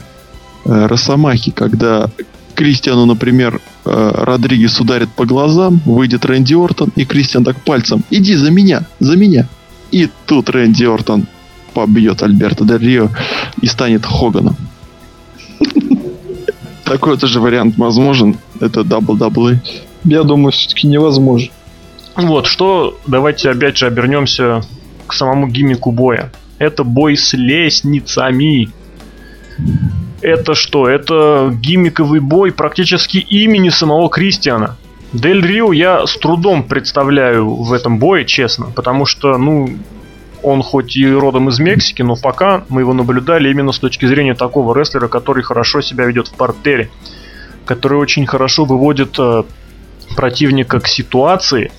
э, 0.65 0.87
Росомахи, 0.87 1.51
когда 1.51 2.09
Кристиану, 2.57 3.05
например, 3.05 3.61
э, 3.85 4.11
Родригес 4.15 4.81
ударит 4.81 5.09
по 5.09 5.25
глазам, 5.27 5.79
выйдет 5.85 6.25
Рэнди 6.25 6.55
Ортон, 6.55 6.91
и 6.95 7.05
Кристиан 7.05 7.43
так 7.43 7.61
пальцем, 7.61 8.03
иди 8.09 8.33
за 8.33 8.49
меня, 8.49 8.87
за 8.99 9.15
меня. 9.15 9.47
И 9.91 10.09
тут 10.25 10.49
Рэнди 10.49 10.83
Ортон 10.85 11.27
побьет 11.75 12.23
Альберто 12.23 12.65
Дель 12.65 12.79
Рио 12.79 13.09
и 13.61 13.67
станет 13.67 14.07
Хоганом. 14.07 14.55
Такой 16.83 17.17
тоже 17.19 17.39
вариант 17.39 17.77
возможен. 17.77 18.37
Это 18.59 18.79
WWE. 18.81 19.59
Я 20.03 20.23
думаю, 20.23 20.51
все-таки 20.51 20.87
невозможно. 20.87 21.51
Вот, 22.15 22.47
что, 22.47 22.97
давайте 23.05 23.51
опять 23.51 23.77
же 23.77 23.85
обернемся 23.85 24.63
к 25.05 25.13
самому 25.13 25.47
гиммику 25.47 25.91
боя. 25.91 26.31
Это 26.57 26.83
бой 26.83 27.17
с 27.17 27.33
лестницами. 27.33 28.69
Это 30.21 30.55
что? 30.55 30.89
Это 30.89 31.53
гиммиковый 31.53 32.19
бой 32.19 32.51
практически 32.51 33.17
имени 33.17 33.69
самого 33.69 34.09
Кристиана. 34.09 34.77
Дель 35.13 35.45
Рио 35.45 35.71
я 35.71 36.05
с 36.05 36.17
трудом 36.17 36.63
представляю 36.63 37.49
в 37.49 37.71
этом 37.71 37.97
бое, 37.97 38.25
честно, 38.25 38.67
потому 38.75 39.05
что, 39.05 39.37
ну, 39.37 39.69
он 40.43 40.61
хоть 40.61 40.97
и 40.97 41.09
родом 41.09 41.49
из 41.49 41.59
Мексики, 41.59 42.01
но 42.01 42.15
пока 42.15 42.63
мы 42.69 42.81
его 42.81 42.93
наблюдали 42.93 43.49
именно 43.49 43.71
с 43.71 43.79
точки 43.79 44.05
зрения 44.05 44.33
такого 44.33 44.77
рестлера, 44.77 45.07
который 45.07 45.43
хорошо 45.43 45.81
себя 45.81 46.05
ведет 46.05 46.27
в 46.27 46.33
портере, 46.33 46.89
который 47.65 47.97
очень 47.97 48.25
хорошо 48.25 48.65
выводит 48.65 49.17
э, 49.17 49.43
противника 50.15 50.79
к 50.79 50.87
ситуации, 50.87 51.71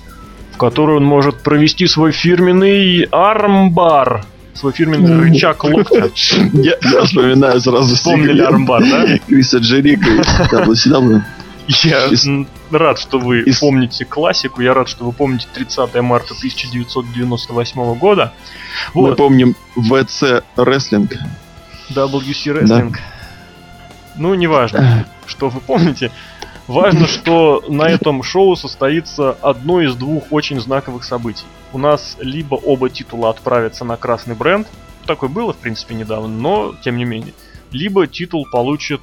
в 0.53 0.57
которой 0.57 0.97
он 0.97 1.05
может 1.05 1.41
провести 1.43 1.87
свой 1.87 2.11
фирменный 2.11 3.07
армбар, 3.11 4.25
свой 4.59 4.73
фирменный 4.73 5.19
рычаг 5.21 5.63
локтя. 5.63 6.11
Я, 6.53 7.03
вспоминаю 7.05 7.59
сразу 7.61 7.95
Вспомнили 7.95 8.41
армбар, 8.41 8.83
да? 8.83 9.17
Криса 9.27 9.57
Джерика 9.57 10.09
WCW. 10.51 11.21
Я 11.83 12.09
рад, 12.71 12.99
что 12.99 13.19
вы 13.19 13.45
помните 13.59 14.03
классику, 14.03 14.61
я 14.61 14.73
рад, 14.73 14.89
что 14.89 15.05
вы 15.05 15.11
помните 15.11 15.47
30 15.53 16.01
марта 16.01 16.33
1998 16.33 17.93
года. 17.95 18.33
Мы 18.95 19.01
Вот, 19.09 19.17
помним 19.17 19.55
ВЦ 19.75 20.43
рестлинг. 20.55 21.11
WC 21.91 22.63
Wrestling. 22.63 22.95
Ну, 24.17 24.33
неважно, 24.33 25.05
что 25.27 25.49
вы 25.49 25.61
помните. 25.61 26.11
Важно, 26.67 27.07
что 27.07 27.63
на 27.67 27.83
этом 27.83 28.21
шоу 28.23 28.55
состоится 28.55 29.31
одно 29.41 29.81
из 29.81 29.95
двух 29.95 30.25
очень 30.31 30.59
знаковых 30.59 31.03
событий. 31.03 31.45
У 31.71 31.77
нас 31.77 32.17
либо 32.19 32.55
оба 32.55 32.89
титула 32.89 33.29
отправятся 33.29 33.85
на 33.85 33.97
красный 33.97 34.35
бренд, 34.35 34.67
такое 35.09 35.29
было, 35.29 35.53
в 35.53 35.57
принципе, 35.57 35.95
недавно, 35.95 36.27
но 36.27 36.75
тем 36.83 36.97
не 36.97 37.05
менее. 37.05 37.33
Либо 37.71 38.07
титул 38.07 38.45
получит, 38.51 39.01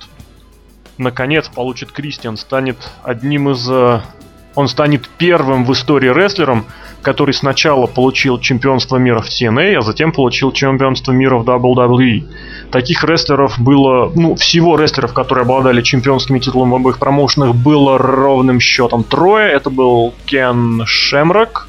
наконец, 0.98 1.48
получит 1.48 1.92
Кристиан, 1.92 2.37
станет 2.37 2.76
одним 3.02 3.50
из... 3.50 3.68
Э, 3.68 4.00
он 4.55 4.68
станет 4.68 5.09
первым 5.18 5.64
в 5.64 5.72
истории 5.72 6.09
рестлером, 6.09 6.64
который 7.02 7.35
сначала 7.35 7.87
получил 7.87 8.38
чемпионство 8.38 8.96
мира 8.96 9.20
в 9.20 9.29
TNA, 9.29 9.76
а 9.76 9.81
затем 9.83 10.12
получил 10.12 10.50
чемпионство 10.52 11.12
мира 11.12 11.37
в 11.38 11.44
WWE. 11.44 12.26
Таких 12.70 13.05
рестлеров 13.05 13.59
было, 13.59 14.11
ну, 14.14 14.35
всего 14.37 14.76
рестлеров, 14.76 15.12
которые 15.12 15.42
обладали 15.42 15.83
чемпионскими 15.83 16.38
титулами 16.38 16.70
в 16.70 16.74
обоих 16.76 16.98
промоушенах, 16.98 17.55
было 17.55 17.98
ровным 17.98 18.59
счетом 18.61 19.05
трое. 19.05 19.50
Это 19.52 19.70
был 19.70 20.14
Кен 20.24 20.85
Шемрак, 20.87 21.68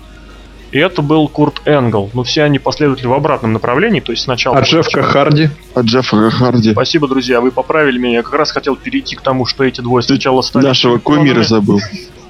и 0.78 0.80
это 0.80 1.02
был 1.02 1.28
Курт 1.28 1.64
Энгл. 1.66 2.12
Но 2.14 2.24
все 2.24 2.44
они 2.44 2.60
последовали 2.60 3.08
в 3.08 3.14
обратном 3.14 3.52
направлении, 3.52 4.00
то 4.00 4.12
есть 4.12 4.26
сначала... 4.26 4.58
А 4.58 4.62
Джеффка 4.62 5.02
Харди? 5.02 5.50
А 5.74 5.82
Джеффа 5.82 6.30
Харди. 6.30 6.74
Спасибо, 6.74 7.08
друзья, 7.08 7.42
вы 7.42 7.50
поправили 7.50 7.98
меня. 7.98 8.18
Я 8.18 8.24
как 8.24 8.36
раз 8.36 8.52
хотел 8.52 8.76
перейти 8.76 9.16
к 9.16 9.22
тому, 9.22 9.48
что 9.48 9.64
эти 9.64 9.82
двое 9.82 10.04
сначала 10.04 10.44
стали... 10.44 10.66
Нашего 10.66 11.00
кумира 11.00 11.42
забыл. 11.42 11.80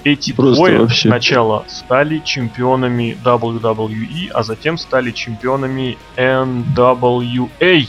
Эти 0.06 0.32
Просто 0.32 0.56
двое 0.56 0.80
вообще. 0.80 1.10
сначала 1.10 1.66
стали 1.68 2.22
чемпионами 2.24 3.18
WWE, 3.26 4.30
а 4.34 4.44
затем 4.44 4.78
стали 4.78 5.12
чемпионами 5.12 5.98
NWA. 6.16 7.86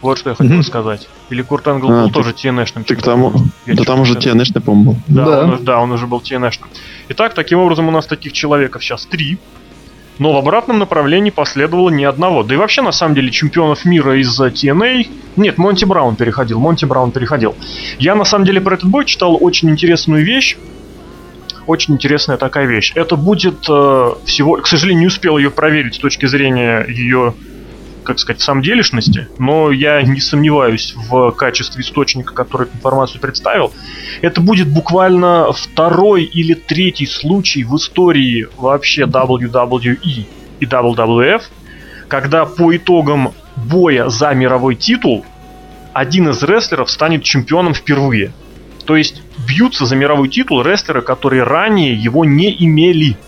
Вот 0.00 0.18
что 0.18 0.30
я 0.30 0.36
хотел 0.36 0.58
mm-hmm. 0.58 0.62
сказать. 0.62 1.08
Или 1.30 1.42
Курт 1.42 1.66
Энгл 1.66 1.90
а, 1.90 2.02
был 2.02 2.08
ты, 2.08 2.14
тоже 2.14 2.30
TNA-шным 2.30 2.84
Ты 2.84 2.94
к 2.94 3.02
тому... 3.02 3.32
да 3.66 3.84
там 3.84 4.00
уже 4.00 4.14
TNA-шный, 4.14 4.60
по-моему, 4.60 4.92
был. 4.92 4.98
Да, 5.08 5.24
да. 5.24 5.44
Он, 5.44 5.64
да, 5.64 5.80
он 5.80 5.90
уже 5.92 6.06
был 6.06 6.18
TNA-шным. 6.18 6.68
Итак, 7.08 7.34
таким 7.34 7.58
образом 7.58 7.88
у 7.88 7.90
нас 7.90 8.06
таких 8.06 8.32
человеков 8.32 8.84
сейчас 8.84 9.06
три. 9.06 9.38
Но 10.18 10.32
в 10.32 10.36
обратном 10.36 10.78
направлении 10.78 11.30
последовало 11.30 11.90
ни 11.90 12.04
одного. 12.04 12.42
Да 12.42 12.54
и 12.54 12.56
вообще, 12.56 12.82
на 12.82 12.92
самом 12.92 13.14
деле, 13.14 13.30
чемпионов 13.30 13.84
мира 13.84 14.20
из 14.20 14.40
TNA... 14.40 15.08
Нет, 15.36 15.58
Монти 15.58 15.84
Браун 15.84 16.16
переходил, 16.16 16.58
Монти 16.58 16.84
Браун 16.84 17.12
переходил. 17.12 17.54
Я, 17.98 18.14
на 18.14 18.24
самом 18.24 18.44
деле, 18.44 18.60
про 18.60 18.74
этот 18.74 18.88
бой 18.88 19.04
читал 19.04 19.36
очень 19.40 19.70
интересную 19.70 20.24
вещь 20.24 20.56
очень 21.66 21.94
интересная 21.94 22.38
такая 22.38 22.64
вещь. 22.64 22.92
Это 22.94 23.16
будет 23.16 23.68
э, 23.68 24.12
всего, 24.24 24.56
к 24.56 24.66
сожалению, 24.66 25.00
не 25.00 25.06
успел 25.06 25.36
ее 25.36 25.50
проверить 25.50 25.96
с 25.96 25.98
точки 25.98 26.24
зрения 26.24 26.86
ее, 26.88 27.34
как 28.08 28.18
сказать, 28.18 28.40
самделишности, 28.40 29.28
но 29.38 29.70
я 29.70 30.00
не 30.00 30.18
сомневаюсь 30.18 30.94
в 30.96 31.30
качестве 31.32 31.82
источника, 31.82 32.32
который 32.32 32.66
эту 32.66 32.78
информацию 32.78 33.20
представил. 33.20 33.70
Это 34.22 34.40
будет 34.40 34.66
буквально 34.66 35.52
второй 35.52 36.24
или 36.24 36.54
третий 36.54 37.04
случай 37.04 37.64
в 37.64 37.76
истории 37.76 38.48
вообще 38.56 39.02
WWE 39.02 40.26
и 40.58 40.64
WWF, 40.64 41.42
когда 42.08 42.46
по 42.46 42.74
итогам 42.74 43.34
боя 43.56 44.08
за 44.08 44.32
мировой 44.32 44.74
титул 44.74 45.26
один 45.92 46.30
из 46.30 46.42
рестлеров 46.42 46.90
станет 46.90 47.24
чемпионом 47.24 47.74
впервые. 47.74 48.32
То 48.86 48.96
есть 48.96 49.20
бьются 49.46 49.84
за 49.84 49.96
мировой 49.96 50.30
титул 50.30 50.62
рестлеры, 50.62 51.02
которые 51.02 51.42
ранее 51.42 51.92
его 51.92 52.24
не 52.24 52.56
имели. 52.64 53.18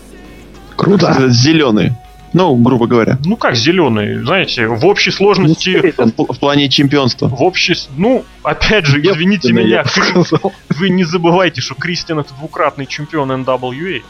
Круто. 0.75 1.29
Зеленые. 1.29 1.95
Ну, 2.33 2.55
грубо 2.55 2.87
говоря. 2.87 3.17
Ну 3.25 3.35
как 3.35 3.55
зеленые, 3.55 4.23
знаете, 4.23 4.67
в 4.67 4.85
общей 4.85 5.11
сложности... 5.11 5.93
В, 5.97 6.33
в 6.33 6.39
плане 6.39 6.69
чемпионства. 6.69 7.27
В 7.27 7.41
общей... 7.41 7.75
Ну, 7.97 8.23
опять 8.43 8.85
же, 8.85 9.01
извините 9.01 9.49
я 9.49 9.53
меня, 9.53 9.83
вы, 10.15 10.51
вы 10.69 10.89
не 10.89 11.03
забывайте, 11.03 11.61
что 11.61 11.75
Кристиан 11.75 12.19
это 12.19 12.33
двукратный 12.33 12.85
чемпион 12.85 13.31
NWA. 13.31 14.01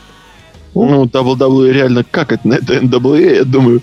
Ну, 0.74 1.06
WWE 1.06 1.72
реально 1.72 2.04
как 2.04 2.32
это 2.32 2.48
на 2.48 2.54
это 2.56 2.76
NWA, 2.78 3.36
я 3.38 3.44
думаю. 3.44 3.82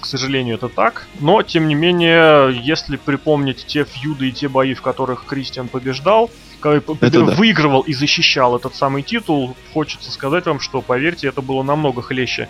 К 0.00 0.06
сожалению, 0.06 0.56
это 0.56 0.68
так. 0.68 1.06
Но, 1.20 1.42
тем 1.42 1.66
не 1.66 1.74
менее, 1.74 2.56
если 2.62 2.96
припомнить 2.96 3.64
те 3.66 3.84
фьюды 3.84 4.28
и 4.28 4.32
те 4.32 4.48
бои, 4.48 4.74
в 4.74 4.82
которых 4.82 5.24
Кристиан 5.26 5.68
побеждал, 5.68 6.30
это 6.62 6.94
да. 7.00 7.34
выигрывал 7.34 7.80
и 7.80 7.92
защищал 7.92 8.56
этот 8.56 8.74
самый 8.74 9.02
титул, 9.02 9.56
хочется 9.74 10.10
сказать 10.10 10.46
вам, 10.46 10.60
что, 10.60 10.80
поверьте, 10.80 11.28
это 11.28 11.42
было 11.42 11.62
намного 11.62 12.00
хлеще 12.00 12.48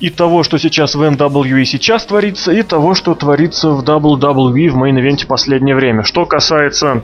и 0.00 0.08
того, 0.08 0.42
что 0.42 0.58
сейчас 0.58 0.94
в 0.94 1.02
NWE 1.02 1.64
сейчас 1.64 2.06
творится, 2.06 2.52
и 2.52 2.62
того, 2.62 2.94
что 2.94 3.14
творится 3.14 3.70
в 3.70 3.84
WWE 3.84 4.70
в 4.70 4.76
мейн-ивенте 4.76 5.26
последнее 5.26 5.76
время. 5.76 6.04
Что 6.04 6.24
касается, 6.24 7.02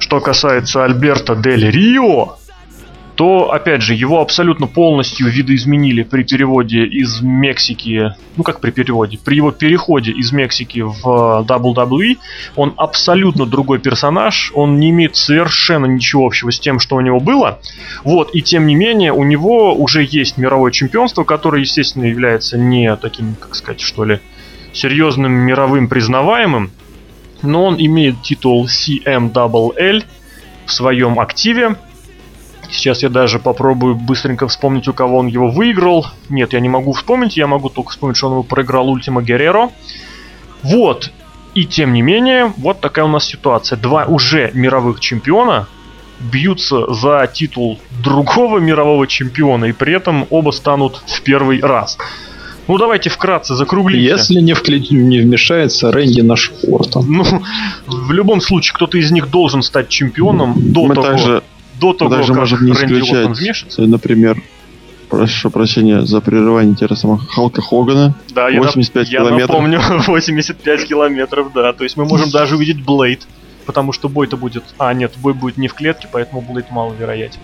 что 0.00 0.20
касается 0.20 0.84
Альберта 0.84 1.36
Дель 1.36 1.70
Рио, 1.70 2.36
то, 3.16 3.50
опять 3.50 3.80
же, 3.80 3.94
его 3.94 4.20
абсолютно 4.20 4.66
полностью 4.66 5.28
видоизменили 5.28 6.02
при 6.02 6.22
переводе 6.22 6.84
из 6.84 7.22
Мексики, 7.22 8.14
ну 8.36 8.42
как 8.42 8.60
при 8.60 8.70
переводе, 8.70 9.18
при 9.24 9.36
его 9.36 9.52
переходе 9.52 10.12
из 10.12 10.32
Мексики 10.32 10.80
в 10.80 11.44
WWE, 11.48 12.18
он 12.56 12.74
абсолютно 12.76 13.46
другой 13.46 13.78
персонаж, 13.78 14.52
он 14.54 14.78
не 14.78 14.90
имеет 14.90 15.16
совершенно 15.16 15.86
ничего 15.86 16.26
общего 16.26 16.52
с 16.52 16.60
тем, 16.60 16.78
что 16.78 16.96
у 16.96 17.00
него 17.00 17.18
было, 17.18 17.58
вот, 18.04 18.34
и 18.34 18.42
тем 18.42 18.66
не 18.66 18.74
менее, 18.74 19.14
у 19.14 19.24
него 19.24 19.74
уже 19.74 20.06
есть 20.08 20.36
мировое 20.36 20.70
чемпионство, 20.70 21.24
которое, 21.24 21.60
естественно, 21.62 22.04
является 22.04 22.58
не 22.58 22.94
таким, 22.96 23.34
как 23.40 23.54
сказать, 23.54 23.80
что 23.80 24.04
ли, 24.04 24.20
серьезным 24.74 25.32
мировым 25.32 25.88
признаваемым, 25.88 26.70
но 27.40 27.64
он 27.64 27.76
имеет 27.78 28.20
титул 28.20 28.66
CMLL 28.66 30.04
в 30.66 30.72
своем 30.72 31.18
активе, 31.18 31.76
Сейчас 32.76 33.02
я 33.02 33.08
даже 33.08 33.38
попробую 33.38 33.94
быстренько 33.94 34.46
вспомнить, 34.48 34.86
у 34.86 34.92
кого 34.92 35.18
он 35.18 35.26
его 35.28 35.48
выиграл. 35.48 36.06
Нет, 36.28 36.52
я 36.52 36.60
не 36.60 36.68
могу 36.68 36.92
вспомнить, 36.92 37.36
я 37.36 37.46
могу 37.46 37.70
только 37.70 37.90
вспомнить, 37.90 38.16
что 38.16 38.26
он 38.26 38.34
его 38.34 38.42
проиграл 38.42 38.90
Ультима 38.90 39.22
Герреро. 39.22 39.70
Вот. 40.62 41.10
И 41.54 41.64
тем 41.64 41.94
не 41.94 42.02
менее, 42.02 42.52
вот 42.58 42.80
такая 42.80 43.06
у 43.06 43.08
нас 43.08 43.24
ситуация. 43.24 43.78
Два 43.78 44.04
уже 44.04 44.50
мировых 44.52 45.00
чемпиона 45.00 45.68
бьются 46.20 46.92
за 46.92 47.26
титул 47.32 47.80
другого 48.02 48.58
мирового 48.58 49.06
чемпиона, 49.06 49.66
и 49.66 49.72
при 49.72 49.94
этом 49.94 50.26
оба 50.28 50.50
станут 50.50 51.02
в 51.06 51.22
первый 51.22 51.60
раз. 51.60 51.98
Ну 52.68 52.78
давайте 52.78 53.10
вкратце 53.10 53.54
закруглимся. 53.54 54.16
Если 54.16 54.40
не, 54.40 54.52
вкле... 54.52 54.80
не 54.80 55.20
вмешается 55.20 55.92
Рэнди 55.92 56.20
наш 56.20 56.52
Ортон. 56.66 57.06
Ну, 57.08 57.24
в 57.86 58.12
любом 58.12 58.40
случае, 58.40 58.74
кто-то 58.74 58.98
из 58.98 59.10
них 59.12 59.30
должен 59.30 59.62
стать 59.62 59.88
чемпионом 59.88 60.54
до 60.72 60.86
Мы 60.86 60.94
того, 60.94 61.06
также 61.06 61.42
до 61.80 61.92
того, 61.92 62.10
Даже 62.10 62.28
как 62.28 62.36
можем 62.36 62.64
не 62.64 62.72
Рэнди 62.72 63.16
Ортон 63.16 63.32
вмешается. 63.32 63.82
Например, 63.82 64.40
прошу 65.08 65.50
прощения 65.50 66.02
за 66.02 66.20
прерывание 66.20 66.76
самого 66.96 67.18
Халка 67.18 67.62
Хогана. 67.62 68.14
Да, 68.30 68.48
85 68.50 69.08
я, 69.08 69.18
километров. 69.18 69.38
Я 69.38 69.46
напомню, 69.46 69.80
85 70.06 70.88
километров, 70.88 71.52
да. 71.54 71.72
То 71.72 71.84
есть 71.84 71.96
мы 71.96 72.04
можем 72.04 72.30
даже 72.30 72.56
увидеть 72.56 72.84
Блейд, 72.84 73.26
потому 73.64 73.92
что 73.92 74.08
бой-то 74.08 74.36
будет... 74.36 74.64
А, 74.78 74.92
нет, 74.94 75.12
бой 75.18 75.34
будет 75.34 75.56
не 75.56 75.68
в 75.68 75.74
клетке, 75.74 76.08
поэтому 76.10 76.40
Блейд 76.40 76.70
маловероятен. 76.70 77.40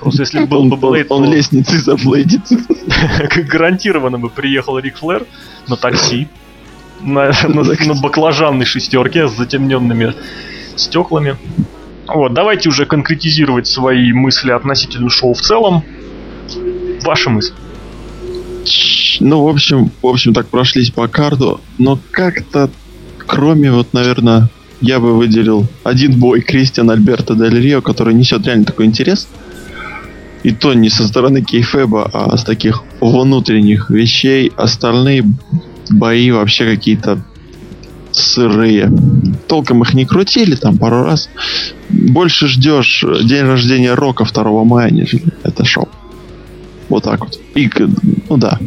Просто 0.00 0.22
если 0.22 0.44
был 0.44 0.64
бы 0.64 0.76
Блейд... 0.76 1.06
Он, 1.10 1.24
он 1.24 1.32
лестницей 1.32 1.78
заблейдит. 1.78 2.42
Гарантированно 3.48 4.18
бы 4.18 4.30
приехал 4.30 4.78
Рик 4.78 4.98
Флэр 4.98 5.26
на 5.68 5.76
такси, 5.76 6.28
на, 7.00 7.32
на, 7.46 7.62
на 7.62 7.94
баклажанной 8.00 8.64
шестерке 8.64 9.28
с 9.28 9.32
затемненными 9.32 10.14
стеклами. 10.76 11.36
Вот, 12.14 12.34
давайте 12.34 12.68
уже 12.68 12.84
конкретизировать 12.84 13.66
свои 13.66 14.12
мысли 14.12 14.50
относительно 14.50 15.08
шоу 15.08 15.34
в 15.34 15.40
целом. 15.40 15.82
Ваша 17.04 17.30
мысль. 17.30 17.54
Ну, 19.20 19.44
в 19.44 19.48
общем, 19.48 19.90
в 20.02 20.06
общем, 20.06 20.34
так 20.34 20.48
прошлись 20.48 20.90
по 20.90 21.08
карту, 21.08 21.60
но 21.78 21.98
как-то, 22.10 22.70
кроме 23.18 23.72
вот, 23.72 23.92
наверное, 23.92 24.50
я 24.80 25.00
бы 25.00 25.16
выделил 25.16 25.66
один 25.84 26.18
бой 26.18 26.40
Кристиан 26.42 26.90
Альберто 26.90 27.34
Дель 27.34 27.60
Рио, 27.60 27.80
который 27.80 28.14
несет 28.14 28.46
реально 28.46 28.64
такой 28.64 28.86
интерес. 28.86 29.28
И 30.42 30.50
то 30.52 30.74
не 30.74 30.90
со 30.90 31.06
стороны 31.06 31.42
Кейфеба, 31.42 32.10
а 32.12 32.36
с 32.36 32.42
таких 32.42 32.82
внутренних 33.00 33.90
вещей. 33.90 34.52
Остальные 34.56 35.24
бои 35.88 36.32
вообще 36.32 36.64
какие-то 36.64 37.22
сырые. 38.12 38.90
Толком 39.48 39.82
их 39.82 39.94
не 39.94 40.04
крутили 40.04 40.54
там 40.54 40.78
пару 40.78 41.04
раз. 41.04 41.28
Больше 41.88 42.46
ждешь 42.46 43.04
день 43.24 43.44
рождения 43.44 43.94
Рока 43.94 44.24
2 44.24 44.64
мая, 44.64 44.90
нежели 44.90 45.24
это 45.42 45.64
шоу. 45.64 45.88
Вот 46.88 47.04
так 47.04 47.20
вот. 47.20 47.38
И, 47.54 47.70
ну 48.28 48.36
да. 48.36 48.58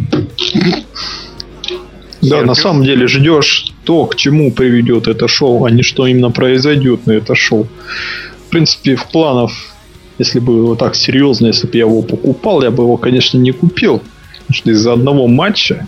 Да, 2.21 2.41
на 2.41 2.55
самом 2.55 2.84
деле 2.84 3.08
ждешь 3.08 3.71
то, 3.84 4.05
к 4.08 4.15
чему 4.15 4.51
приведет 4.51 5.08
это 5.08 5.27
шоу, 5.27 5.65
а 5.65 5.71
не 5.71 5.84
что 5.84 6.08
именно 6.08 6.31
произойдет 6.31 7.05
на 7.05 7.12
это 7.12 7.36
шоу. 7.36 7.67
В 8.47 8.49
принципе, 8.49 8.95
в 8.95 9.05
планов, 9.08 9.53
если 10.17 10.39
бы 10.39 10.65
вот 10.65 10.79
так 10.79 10.95
серьезно, 10.95 11.47
если 11.47 11.67
бы 11.67 11.77
я 11.77 11.81
его 11.81 12.01
покупал, 12.01 12.63
я 12.63 12.71
бы 12.71 12.84
его, 12.84 12.97
конечно, 12.97 13.38
не 13.38 13.51
купил. 13.51 14.01
Потому 14.47 14.55
что 14.55 14.71
из-за 14.71 14.93
одного 14.93 15.27
матча, 15.27 15.88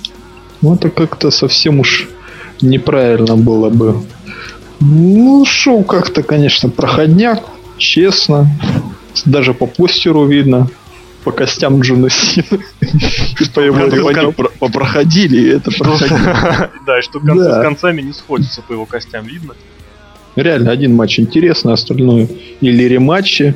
ну 0.61 0.75
это 0.75 0.89
как-то 0.89 1.31
совсем 1.31 1.79
уж 1.79 2.07
неправильно 2.61 3.35
было 3.35 3.69
бы. 3.69 4.03
Ну, 4.79 5.43
шоу 5.45 5.83
как-то, 5.83 6.23
конечно, 6.23 6.69
проходняк. 6.69 7.43
честно. 7.77 8.47
Даже 9.25 9.53
по 9.53 9.65
постеру 9.65 10.25
видно, 10.25 10.69
по 11.23 11.31
костям 11.31 11.81
Джона 11.81 12.09
Сина. 12.09 12.61
И 13.39 13.49
по 13.53 13.59
его 13.59 13.87
ремонту. 13.87 14.51
Попроходили, 14.59 15.55
это 15.55 15.71
проходили. 15.71 16.19
Да, 16.85 16.99
и 16.99 17.01
что 17.01 17.19
с 17.19 17.61
концами 17.61 18.01
не 18.01 18.13
сходятся 18.13 18.61
по 18.61 18.73
его 18.73 18.85
костям, 18.85 19.25
видно. 19.25 19.53
Реально, 20.35 20.71
один 20.71 20.95
матч 20.95 21.19
интересный, 21.19 21.73
остальное 21.73 22.29
или 22.61 22.83
рематчи. 22.83 23.55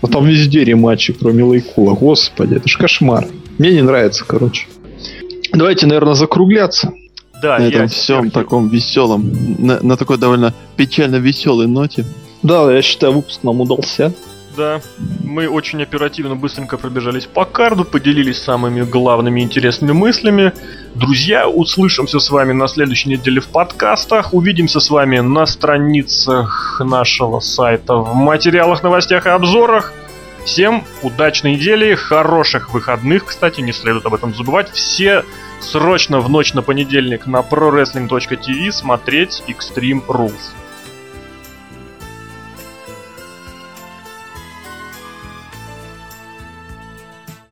Но 0.00 0.08
там 0.08 0.26
везде 0.26 0.64
рематчи, 0.64 1.12
кроме 1.12 1.44
Лайкула. 1.44 1.94
Господи, 1.94 2.54
это 2.54 2.68
ж 2.68 2.78
кошмар. 2.78 3.26
Мне 3.58 3.72
не 3.72 3.82
нравится, 3.82 4.24
короче. 4.26 4.66
Давайте, 5.52 5.86
наверное, 5.86 6.14
закругляться. 6.14 6.92
Да, 7.42 7.58
На 7.58 7.62
я 7.62 7.68
этом 7.68 7.88
всем 7.88 8.20
теперь- 8.30 8.32
таком 8.32 8.68
веселом, 8.68 9.30
на, 9.58 9.80
на 9.82 9.96
такой 9.96 10.18
довольно 10.18 10.52
печально 10.76 11.16
веселой 11.16 11.66
ноте. 11.66 12.04
Да, 12.42 12.70
я 12.72 12.82
считаю, 12.82 13.12
выпуск 13.12 13.42
нам 13.42 13.60
удался. 13.60 14.12
Да, 14.56 14.80
мы 15.24 15.48
очень 15.48 15.80
оперативно, 15.82 16.34
быстренько 16.34 16.76
пробежались 16.76 17.24
по 17.24 17.44
карду, 17.44 17.84
поделились 17.84 18.42
самыми 18.42 18.82
главными 18.82 19.40
интересными 19.40 19.92
мыслями. 19.92 20.52
Друзья, 20.96 21.48
услышимся 21.48 22.18
с 22.18 22.30
вами 22.30 22.52
на 22.52 22.66
следующей 22.66 23.10
неделе 23.10 23.40
в 23.40 23.46
подкастах. 23.46 24.34
Увидимся 24.34 24.80
с 24.80 24.90
вами 24.90 25.20
на 25.20 25.46
страницах 25.46 26.80
нашего 26.84 27.40
сайта 27.40 27.94
в 27.94 28.14
материалах, 28.14 28.82
новостях 28.82 29.26
и 29.26 29.28
обзорах. 29.28 29.92
Всем 30.44 30.84
удачной 31.02 31.52
недели, 31.56 31.94
хороших 31.94 32.72
выходных, 32.72 33.26
кстати, 33.26 33.60
не 33.60 33.72
следует 33.72 34.06
об 34.06 34.14
этом 34.14 34.34
забывать. 34.34 34.70
Все 34.70 35.24
срочно 35.60 36.20
в 36.20 36.28
ночь 36.28 36.54
на 36.54 36.62
понедельник 36.62 37.26
на 37.26 37.40
prowrestling.tv 37.40 38.72
смотреть 38.72 39.42
Extreme 39.46 40.04
Rules. 40.06 40.52